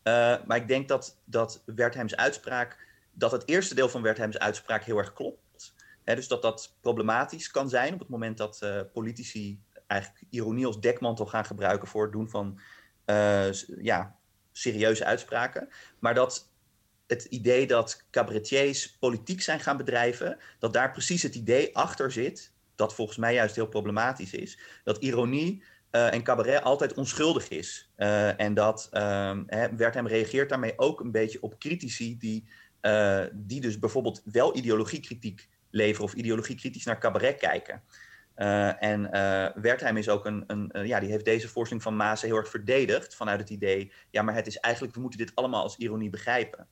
[0.03, 4.85] Uh, maar ik denk dat, dat Wertheims uitspraak, dat het eerste deel van Wertheims uitspraak
[4.85, 5.75] heel erg klopt.
[6.05, 10.81] Dus dat dat problematisch kan zijn op het moment dat uh, politici eigenlijk ironie als
[10.81, 12.61] dekmantel gaan gebruiken voor het doen van
[13.07, 13.53] uh,
[13.83, 14.17] ja,
[14.53, 15.69] serieuze uitspraken.
[15.99, 16.51] Maar dat
[17.07, 22.55] het idee dat cabaretiers politiek zijn gaan bedrijven, dat daar precies het idee achter zit
[22.77, 24.59] dat volgens mij juist heel problematisch is.
[24.85, 25.63] Dat ironie
[25.97, 27.91] uh, en cabaret altijd onschuldig is.
[27.97, 29.39] Uh, en dat uh,
[29.77, 32.49] Wertheim reageert daarmee ook een beetje op critici die,
[32.83, 37.83] uh, die dus bijvoorbeeld wel ideologiekritiek leveren of ideologiekritisch naar cabaret kijken.
[38.79, 39.11] en
[39.61, 43.15] Wertheim is ook een, een ja, die heeft deze voorstelling van Maas heel erg verdedigd
[43.15, 46.69] vanuit het idee, ja, maar het is eigenlijk, we moeten dit allemaal als ironie begrijpen.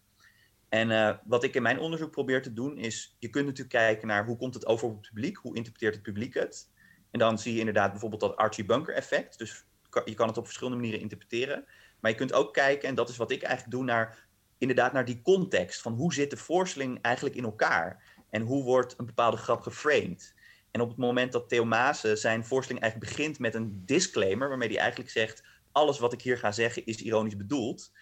[0.75, 4.09] En uh, wat ik in mijn onderzoek probeer te doen is, je kunt natuurlijk kijken
[4.09, 6.71] naar hoe komt het over op het publiek, hoe interpreteert het publiek het.
[7.11, 9.39] En dan zie je inderdaad bijvoorbeeld dat Archie Bunker effect.
[9.39, 9.65] Dus
[10.05, 11.65] je kan het op verschillende manieren interpreteren.
[12.01, 14.27] Maar je kunt ook kijken, en dat is wat ik eigenlijk doe, naar
[14.59, 15.81] inderdaad naar die context.
[15.81, 18.03] Van hoe zit de voorstelling eigenlijk in elkaar?
[18.31, 20.35] En hoe wordt een bepaalde grap geframed?
[20.71, 24.69] En op het moment dat Theo Maassen zijn voorstelling eigenlijk begint met een disclaimer, waarmee
[24.69, 27.93] hij eigenlijk zegt, alles wat ik hier ga zeggen is ironisch bedoeld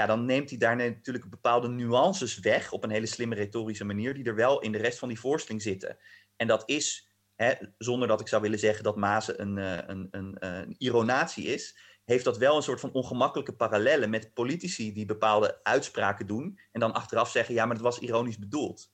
[0.00, 4.14] ja, dan neemt hij daar natuurlijk bepaalde nuances weg op een hele slimme retorische manier,
[4.14, 5.96] die er wel in de rest van die voorstelling zitten.
[6.36, 10.08] En dat is, hè, zonder dat ik zou willen zeggen dat Mazen een, eh, een,
[10.10, 15.06] een, een, ironatie is, heeft dat wel een soort van ongemakkelijke parallellen met politici die
[15.06, 18.90] bepaalde uitspraken doen en dan achteraf zeggen, ja, maar het was ironisch bedoeld.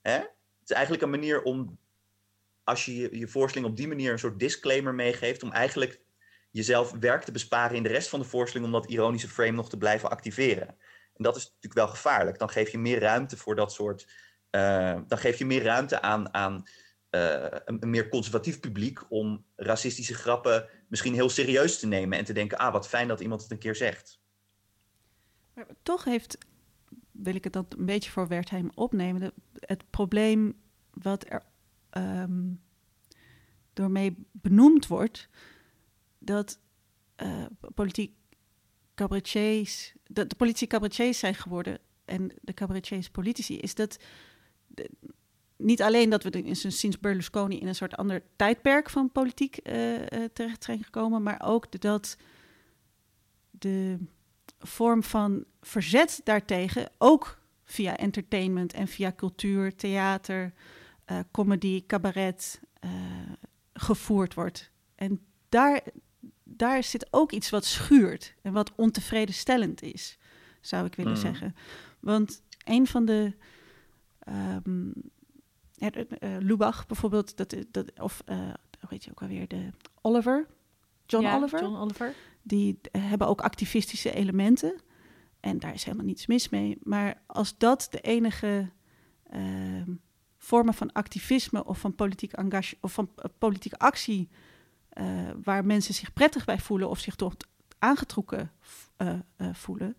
[0.00, 0.12] Hè?
[0.12, 1.78] Het is eigenlijk een manier om,
[2.64, 6.00] als je je voorstelling op die manier een soort disclaimer meegeeft, om eigenlijk
[6.50, 9.68] jezelf werk te besparen in de rest van de voorstelling om dat ironische frame nog
[9.68, 10.68] te blijven activeren.
[11.14, 12.38] En dat is natuurlijk wel gevaarlijk.
[12.38, 14.08] Dan geef je meer ruimte voor dat soort.
[14.50, 16.62] Uh, dan geef je meer ruimte aan, aan
[17.10, 22.32] uh, een, meer conservatief publiek om racistische grappen misschien heel serieus te nemen en te
[22.32, 24.20] denken: ah, wat fijn dat iemand het een keer zegt.
[25.54, 26.38] Maar toch heeft,
[27.10, 31.42] wil ik het dat een beetje voor Wertheim opnemen, het probleem wat er
[31.90, 32.60] um,
[33.72, 35.28] door mee benoemd wordt,
[36.30, 36.58] dat
[37.22, 38.14] uh, politiek
[38.94, 43.96] cabaretiers, dat de politie cabaretiers zijn geworden en de cabaretiers politici, is dat
[44.66, 44.90] de,
[45.56, 49.98] niet alleen dat we in, sinds Berlusconi in een soort ander tijdperk van politiek uh,
[50.32, 52.16] terecht zijn gekomen, maar ook dat
[53.50, 53.98] de
[54.58, 60.52] vorm van verzet daartegen ook via entertainment en via cultuur, theater,
[61.30, 62.60] comedy, cabaret
[63.72, 64.70] gevoerd wordt.
[64.94, 65.82] En daar,
[66.56, 70.18] daar zit ook iets wat schuurt en wat ontevredenstellend is,
[70.60, 71.18] zou ik willen mm.
[71.18, 71.54] zeggen.
[72.00, 73.32] Want een van de.
[74.64, 74.92] Um,
[75.78, 78.36] uh, Lubach bijvoorbeeld, dat, dat, of uh,
[78.80, 79.70] hoe heet je ook alweer, de
[80.00, 80.46] Oliver,
[81.06, 81.60] John ja, Oliver.
[81.60, 82.14] John Oliver.
[82.42, 84.80] Die hebben ook activistische elementen.
[85.40, 86.78] En daar is helemaal niets mis mee.
[86.82, 88.70] Maar als dat de enige
[89.32, 89.82] uh,
[90.36, 94.28] vormen van activisme of van politiek engagement of van uh, politieke actie
[94.98, 97.34] uh, waar mensen zich prettig bij voelen of zich toch
[97.78, 98.52] aangetrokken
[98.98, 99.96] uh, uh, voelen,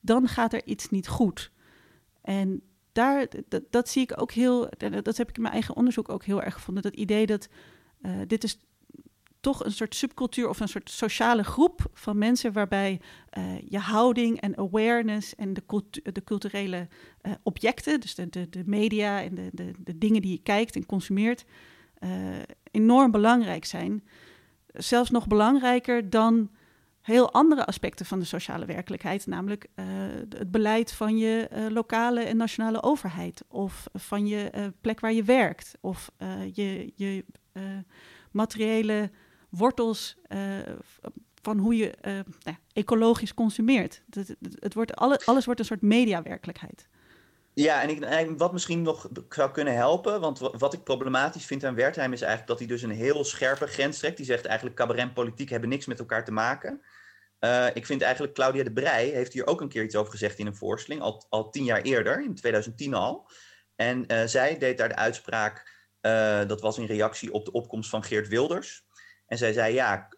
[0.00, 1.50] dan gaat er iets niet goed.
[2.22, 2.62] En
[2.92, 3.26] daar,
[3.70, 4.68] dat, zie ik ook heel,
[5.02, 6.82] dat heb ik in mijn eigen onderzoek ook heel erg gevonden.
[6.82, 7.48] Dat idee dat
[8.26, 8.58] dit is
[9.40, 13.00] toch een soort subcultuur of een soort sociale groep van mensen waarbij
[13.68, 15.62] je houding en awareness en de,
[16.12, 16.88] de culturele
[17.42, 20.86] objecten, dus de, de, de media en de, de, de, dingen die je kijkt en
[20.86, 21.44] consumeert,
[22.70, 24.02] enorm belangrijk zijn
[24.72, 26.50] zelfs nog belangrijker dan
[27.00, 29.84] heel andere aspecten van de sociale werkelijkheid, namelijk uh,
[30.28, 35.12] het beleid van je uh, lokale en nationale overheid, of van je uh, plek waar
[35.12, 36.10] je werkt, of
[36.52, 37.24] je, je
[38.30, 39.10] materiële
[39.48, 40.16] wortels
[41.42, 41.94] van hoe je
[42.42, 44.02] nou, ecologisch consumeert.
[44.10, 46.88] Het, het wordt, alle, alles wordt een soort mediawerkelijkheid.
[47.54, 52.12] Ja, en, wat misschien nog zou kunnen helpen, want wat ik problematisch vind aan Wertheim
[52.12, 54.16] is eigenlijk dat hij dus een heel scherpe grens trekt.
[54.16, 56.82] Die zegt eigenlijk cabaret en politiek hebben niks met elkaar te maken.
[57.40, 60.38] Uh, ik vind eigenlijk Claudia de Brij heeft hier ook een keer iets over gezegd
[60.38, 63.30] in een voorstelling, al, al tien jaar eerder, in 2010 al.
[63.76, 67.90] En uh, zij deed daar de uitspraak, uh, dat was in reactie op de opkomst
[67.90, 68.84] van Geert Wilders.
[69.26, 70.08] En zij zei, ja,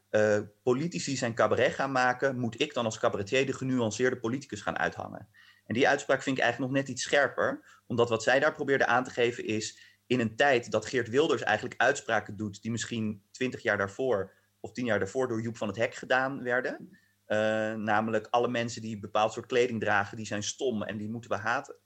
[0.62, 5.28] politici zijn cabaret gaan maken, moet ik dan als cabaretier de genuanceerde politicus gaan uithangen?
[5.66, 8.86] En die uitspraak vind ik eigenlijk nog net iets scherper, omdat wat zij daar probeerde
[8.86, 13.22] aan te geven is, in een tijd dat Geert Wilders eigenlijk uitspraken doet die misschien
[13.30, 16.98] twintig jaar daarvoor of tien jaar daarvoor door Joep van het Hek gedaan werden.
[17.26, 17.38] Uh,
[17.74, 21.30] namelijk alle mensen die een bepaald soort kleding dragen, die zijn stom en die moeten
[21.30, 21.76] we haten.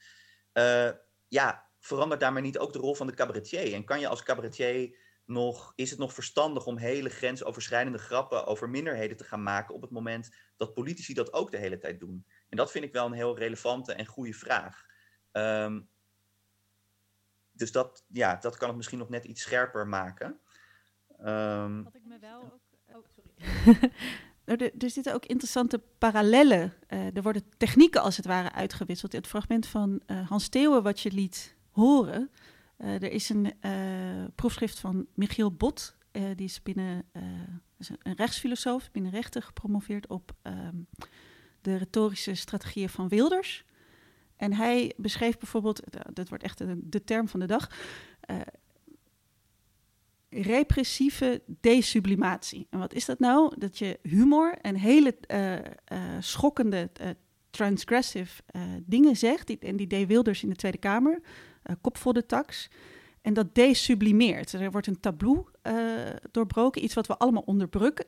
[0.52, 0.90] Uh,
[1.28, 3.74] ja, verandert daarmee niet ook de rol van de cabaretier?
[3.74, 8.68] En kan je als cabaretier nog, is het nog verstandig om hele grensoverschrijdende grappen over
[8.68, 12.26] minderheden te gaan maken op het moment dat politici dat ook de hele tijd doen?
[12.48, 14.86] En dat vind ik wel een heel relevante en goede vraag.
[15.32, 15.88] Um,
[17.52, 20.40] dus dat, ja, dat kan het misschien nog net iets scherper maken.
[21.20, 22.60] Um, Wat ik me wel ook.
[22.96, 23.90] Oh, sorry.
[24.44, 26.72] er, er, zitten ook interessante parallellen.
[26.88, 29.14] Uh, er worden technieken als het ware uitgewisseld.
[29.14, 32.30] In het fragment van uh, Hans Theeuwen, wat je liet horen.
[32.78, 33.54] Uh, er is een
[34.34, 35.96] proefschrift van Michiel Bot.
[36.10, 37.10] die is binnen
[37.78, 40.86] is een rechtsfilosoof, binnen rechten gepromoveerd op um,
[41.60, 43.64] de retorische strategieën van Wilders.
[44.36, 45.82] En hij beschreef bijvoorbeeld,
[46.12, 47.70] dat wordt echt de term van de dag,
[48.30, 48.36] uh,
[50.30, 52.66] repressieve desublimatie.
[52.70, 53.54] En wat is dat nou?
[53.58, 55.58] Dat je humor en hele uh,
[56.20, 56.90] schokkende,
[57.50, 58.42] transgressive
[58.84, 61.20] dingen zegt, en die deed Wilders in de Tweede Kamer,
[61.80, 62.68] kop voor de tax.
[63.22, 64.52] En dat desublimeert.
[64.52, 65.46] Er wordt een taboe
[66.30, 67.44] doorbroken, iets wat we allemaal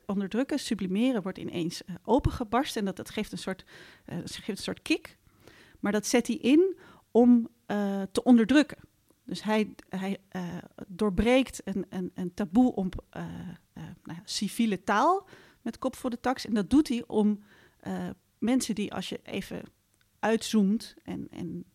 [0.05, 0.59] onderdrukken.
[0.59, 3.65] Sublimeren wordt ineens opengebarst en dat, dat geeft, een soort,
[4.23, 5.17] geeft een soort kick.
[5.79, 6.77] Maar dat zet hij in
[7.11, 8.77] om uh, te onderdrukken.
[9.25, 10.43] Dus hij, hij uh,
[10.87, 13.23] doorbreekt een, een, een taboe om uh,
[14.03, 15.27] nou civiele taal
[15.61, 16.45] met kop voor de tax.
[16.45, 17.43] En dat doet hij om
[18.37, 19.61] mensen die, als je even
[20.19, 21.65] uitzoomt en, en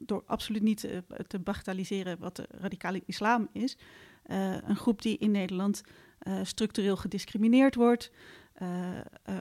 [0.00, 3.76] door absoluut niet te, te bagatelliseren wat de radicale islam is,
[4.62, 5.82] een groep die in Nederland
[6.42, 8.10] structureel gediscrimineerd wordt,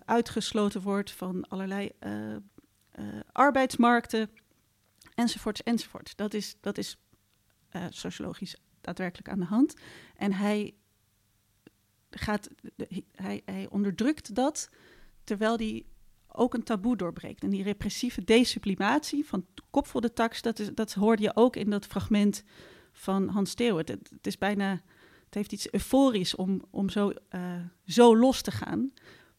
[0.05, 1.91] uitgesloten wordt van allerlei
[3.31, 4.29] arbeidsmarkten,
[5.15, 6.15] enzovoorts, enzovoorts.
[6.15, 6.97] Dat is, dat is
[7.89, 9.73] sociologisch daadwerkelijk aan de hand.
[10.15, 10.73] En hij,
[12.09, 12.49] gaat,
[13.11, 14.69] hij, hij onderdrukt dat
[15.23, 15.85] terwijl hij
[16.31, 17.43] ook een taboe doorbreekt.
[17.43, 21.55] En die repressieve desublimatie van kop voor de tax, dat, is, dat hoorde je ook
[21.55, 22.43] in dat fragment
[22.91, 23.85] van Hans Theeuwen.
[23.85, 24.71] Het, het is bijna,
[25.25, 27.41] het heeft iets euforisch om, om zo, uh,
[27.85, 28.93] zo los te gaan.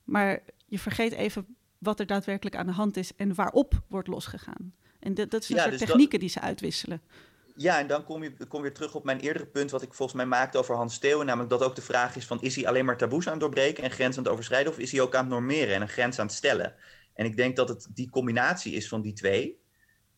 [0.04, 4.74] Maar je vergeet even wat er daadwerkelijk aan de hand is en waarop wordt losgegaan.
[4.98, 6.20] En dat, dat is een ja, soort dus technieken dat...
[6.20, 7.02] die ze uitwisselen.
[7.62, 10.16] Ja, en dan kom je kom weer terug op mijn eerdere punt, wat ik volgens
[10.16, 11.26] mij maakte over Hans Steeuwen.
[11.26, 13.84] Namelijk dat ook de vraag is: van, is hij alleen maar taboes aan het doorbreken
[13.84, 16.18] en grenzen aan het overschrijden, of is hij ook aan het normeren en een grens
[16.18, 16.74] aan het stellen?
[17.14, 19.60] En ik denk dat het die combinatie is van die twee.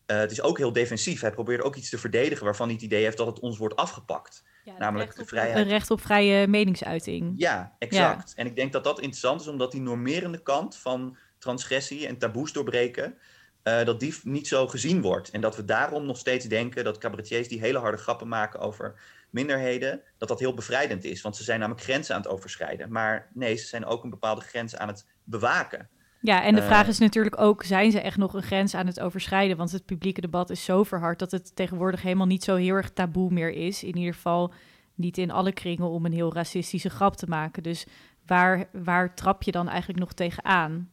[0.07, 1.21] Uh, het is ook heel defensief.
[1.21, 3.77] Hij probeert ook iets te verdedigen waarvan hij het idee heeft dat het ons wordt
[3.77, 4.45] afgepakt.
[4.65, 5.57] Ja, namelijk de vrijheid.
[5.57, 7.33] Een recht op vrije meningsuiting.
[7.37, 8.29] Ja, exact.
[8.31, 8.37] Ja.
[8.37, 12.53] En ik denk dat dat interessant is, omdat die normerende kant van transgressie en taboes
[12.53, 13.19] doorbreken,
[13.65, 15.31] uh, dat die niet zo gezien wordt.
[15.31, 19.01] En dat we daarom nog steeds denken dat cabaretiers die hele harde grappen maken over
[19.31, 21.23] minderheden, dat dat heel bevrijdend is.
[21.23, 22.93] Want ze zijn namelijk grenzen aan het overschrijden.
[22.93, 25.89] Maar nee, ze zijn ook een bepaalde grens aan het bewaken.
[26.21, 29.01] Ja, en de vraag is natuurlijk ook, zijn ze echt nog een grens aan het
[29.01, 29.57] overschrijden?
[29.57, 32.91] Want het publieke debat is zo verhard dat het tegenwoordig helemaal niet zo heel erg
[32.91, 33.83] taboe meer is.
[33.83, 34.53] In ieder geval
[34.95, 37.63] niet in alle kringen om een heel racistische grap te maken.
[37.63, 37.87] Dus
[38.27, 40.91] waar, waar trap je dan eigenlijk nog tegenaan?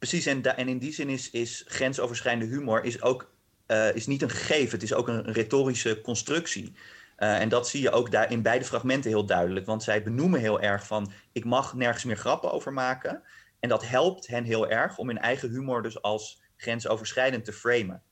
[0.00, 3.30] Precies, en, en in die zin is, grensoverschrijdende humor is ook
[3.66, 6.72] uh, is niet een gegeven, het is ook een, retorische constructie.
[7.18, 9.66] Uh, en dat zie je ook daar in beide fragmenten heel duidelijk.
[9.66, 13.22] Want zij benoemen heel erg van, ik mag nergens meer grappen over maken.
[13.58, 18.02] En dat helpt hen heel erg om hun eigen humor dus als grensoverschrijdend te framen.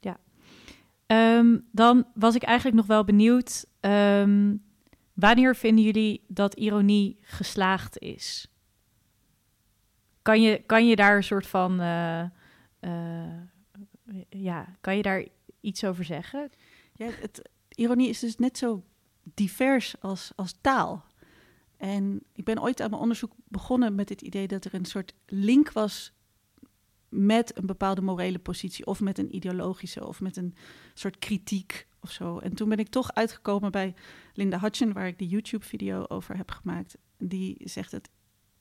[0.00, 0.18] Ja.
[1.36, 4.64] Um, dan was ik eigenlijk nog wel benieuwd, um,
[5.14, 8.48] wanneer vinden jullie dat ironie geslaagd is?
[10.28, 11.80] Kan je, kan je daar een soort van.
[11.80, 12.24] Uh,
[12.80, 13.40] uh,
[14.28, 15.24] ja, kan je daar
[15.60, 16.50] iets over zeggen?
[16.92, 18.84] Ja, het, ironie is dus net zo
[19.22, 21.04] divers als, als taal.
[21.76, 25.14] En ik ben ooit aan mijn onderzoek begonnen met het idee dat er een soort
[25.26, 26.12] link was
[27.08, 30.54] met een bepaalde morele positie, of met een ideologische, of met een
[30.94, 32.38] soort kritiek of zo.
[32.38, 33.94] En toen ben ik toch uitgekomen bij
[34.34, 36.96] Linda Hutchen, waar ik de YouTube-video over heb gemaakt.
[37.18, 38.08] Die zegt dat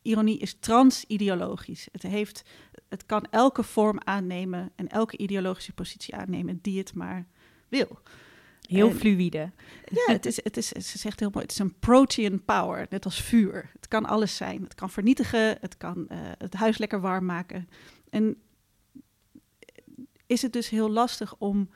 [0.08, 1.88] ironie is transideologisch.
[1.92, 2.44] Het, heeft,
[2.90, 7.28] het kan elke vorm aannemen en elke ideologische positie aannemen die het maar
[7.68, 8.00] wil.
[8.62, 9.52] Heel En- fluïde.
[9.86, 13.06] Ja, het is, het is, ze zegt heel mooi, het is een protein power, net
[13.06, 13.70] als vuur.
[13.74, 14.64] Het kan alles zijn.
[14.64, 17.70] Het kan vernietigen, het kan eh, het huis lekker warm maken.
[18.10, 18.42] En
[20.26, 21.70] is het dus heel lastig om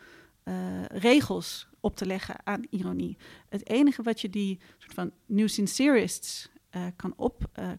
[0.43, 3.17] eh, regels op te leggen aan ironie.
[3.49, 7.69] Het enige wat je die soort van new sincerists eh, kan op, eh,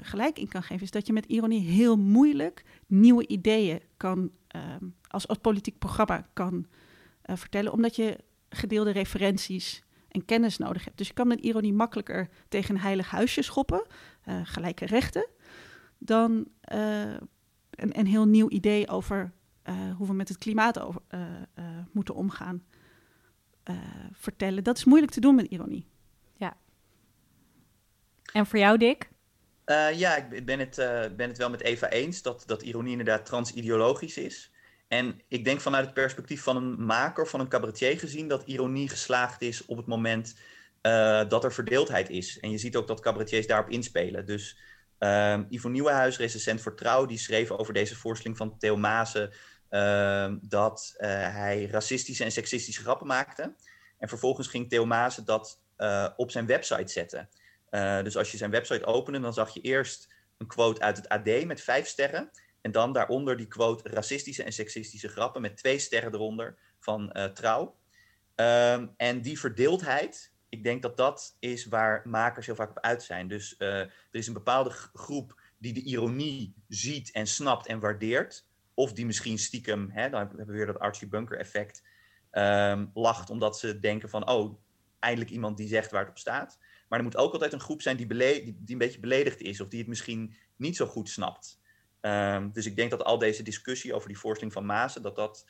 [0.00, 4.84] gelijk in kan geven, is dat je met ironie heel moeilijk nieuwe ideeën kan, ehm,
[5.08, 6.66] als, als politiek programma kan
[7.22, 8.18] eh, vertellen, omdat je
[8.48, 10.98] gedeelde referenties en kennis nodig hebt.
[10.98, 13.86] Dus je kan met ironie makkelijker tegen een heilig huisje schoppen,
[14.42, 15.28] gelijke rechten,
[15.98, 16.46] dan
[17.70, 19.32] een, heel nieuw idee over
[19.96, 20.84] hoe we met het klimaat
[21.92, 22.62] moeten omgaan
[24.12, 24.64] vertellen.
[24.64, 25.91] Dat is moeilijk te doen met ironie.
[28.32, 29.08] En voor jou, Dick?
[29.64, 32.90] Eh, ja, ik ben het, eh, ben het wel met Eva eens dat, dat ironie
[32.90, 34.50] inderdaad transideologisch is.
[34.88, 38.88] En ik denk vanuit het perspectief van een maker, van een cabaretier gezien, dat ironie
[38.88, 40.38] geslaagd is op het moment
[40.80, 42.40] eh, dat er verdeeldheid is.
[42.40, 44.26] En je ziet ook dat cabaretiers daarop inspelen.
[44.26, 44.58] Dus
[44.98, 48.80] ehm Ivo Nieuwenhuis, recensent voor Trouw, die schreef over deze voorstelling van Theo
[49.68, 53.54] ehm, dat hij racistische en seksistische grappen maakte.
[53.98, 54.86] En vervolgens ging Theo
[55.24, 55.60] dat
[56.16, 57.28] op zijn website zetten.
[57.72, 61.08] Eh, dus als je zijn website opende, dan zag je eerst een quote uit het
[61.08, 62.30] AD met vijf sterren.
[62.60, 67.24] En dan daaronder die quote racistische en seksistische grappen met twee sterren eronder van eh,
[67.24, 67.76] Trouw.
[68.34, 73.02] Ehm, en die verdeeldheid, ik denk dat dat is waar makers heel vaak op uit
[73.02, 73.28] zijn.
[73.28, 78.46] Dus eh, er is een bepaalde groep die de ironie ziet en snapt en waardeert.
[78.74, 81.82] Of die misschien stiekem, hè, dan hebben we weer dat Archie Bunker effect,
[82.30, 84.60] ehm, lacht omdat ze denken van, oh,
[85.02, 86.58] eindelijk iemand die zegt waar het op staat.
[86.88, 89.68] Maar er moet ook altijd een groep zijn die, die, een beetje beledigd is of
[89.68, 91.60] die het misschien niet zo goed snapt.
[92.00, 95.46] Ehm, dus ik denk dat al deze discussie over die voorstelling van Maasen, dat dat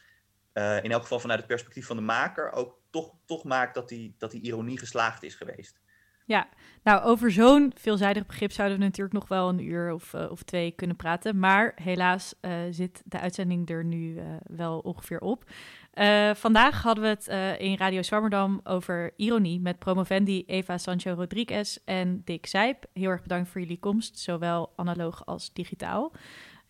[0.52, 3.88] eh, in elk geval vanuit het perspectief van de maker ook toch, toch maakt dat
[3.88, 5.80] die, dat die ironie geslaagd is geweest.
[6.26, 6.48] Ja,
[6.82, 10.42] nou over zo'n veelzijdig begrip zouden we natuurlijk nog wel een uur of, eh, of
[10.42, 11.38] twee kunnen praten.
[11.38, 15.44] Maar helaas eh, zit de uitzending er nu wel ongeveer op.
[15.92, 21.12] Eh, vandaag hadden we het eh, in Radio Zwammerdam over ironie met promovendi Eva Sancho
[21.12, 22.84] Rodriguez en Dick Zijp.
[22.92, 26.12] Heel erg bedankt voor jullie komst, zowel analoog als digitaal.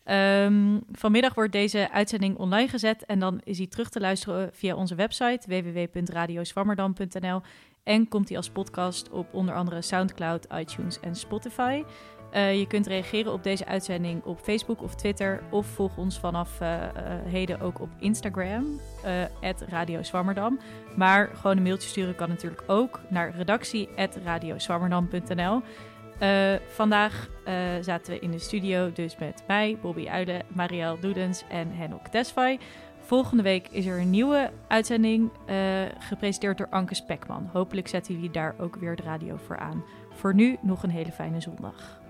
[0.03, 4.75] Ehm, vanmiddag wordt deze uitzending online gezet en dan is hij terug te luisteren via
[4.75, 7.41] onze website www.radioswammerdam.nl
[7.83, 11.83] en komt hij als podcast op onder andere SoundCloud, iTunes en Spotify.
[12.33, 15.41] Eh, je kunt reageren op deze uitzending op Facebook of Twitter.
[15.49, 16.89] Of volg ons vanaf eh, eh,
[17.25, 18.79] heden ook op Instagram,
[19.69, 20.59] Radio Zwammerdam.
[20.95, 25.61] Maar gewoon een mailtje sturen kan natuurlijk ook naar redactie.radioswammerdam.nl.
[26.67, 27.29] Vandaag
[27.81, 32.59] zaten we in de studio dus met mij, Bobby Uilen, Marielle Doedens en Henok Desfai.
[32.99, 35.29] Volgende week is er een nieuwe uitzending,
[35.99, 37.49] gepresenteerd door Anke Spekman.
[37.51, 39.83] Hopelijk zetten jullie daar ook weer de radio voor aan.
[40.13, 42.02] Voor nu nog een hele fijne zondag.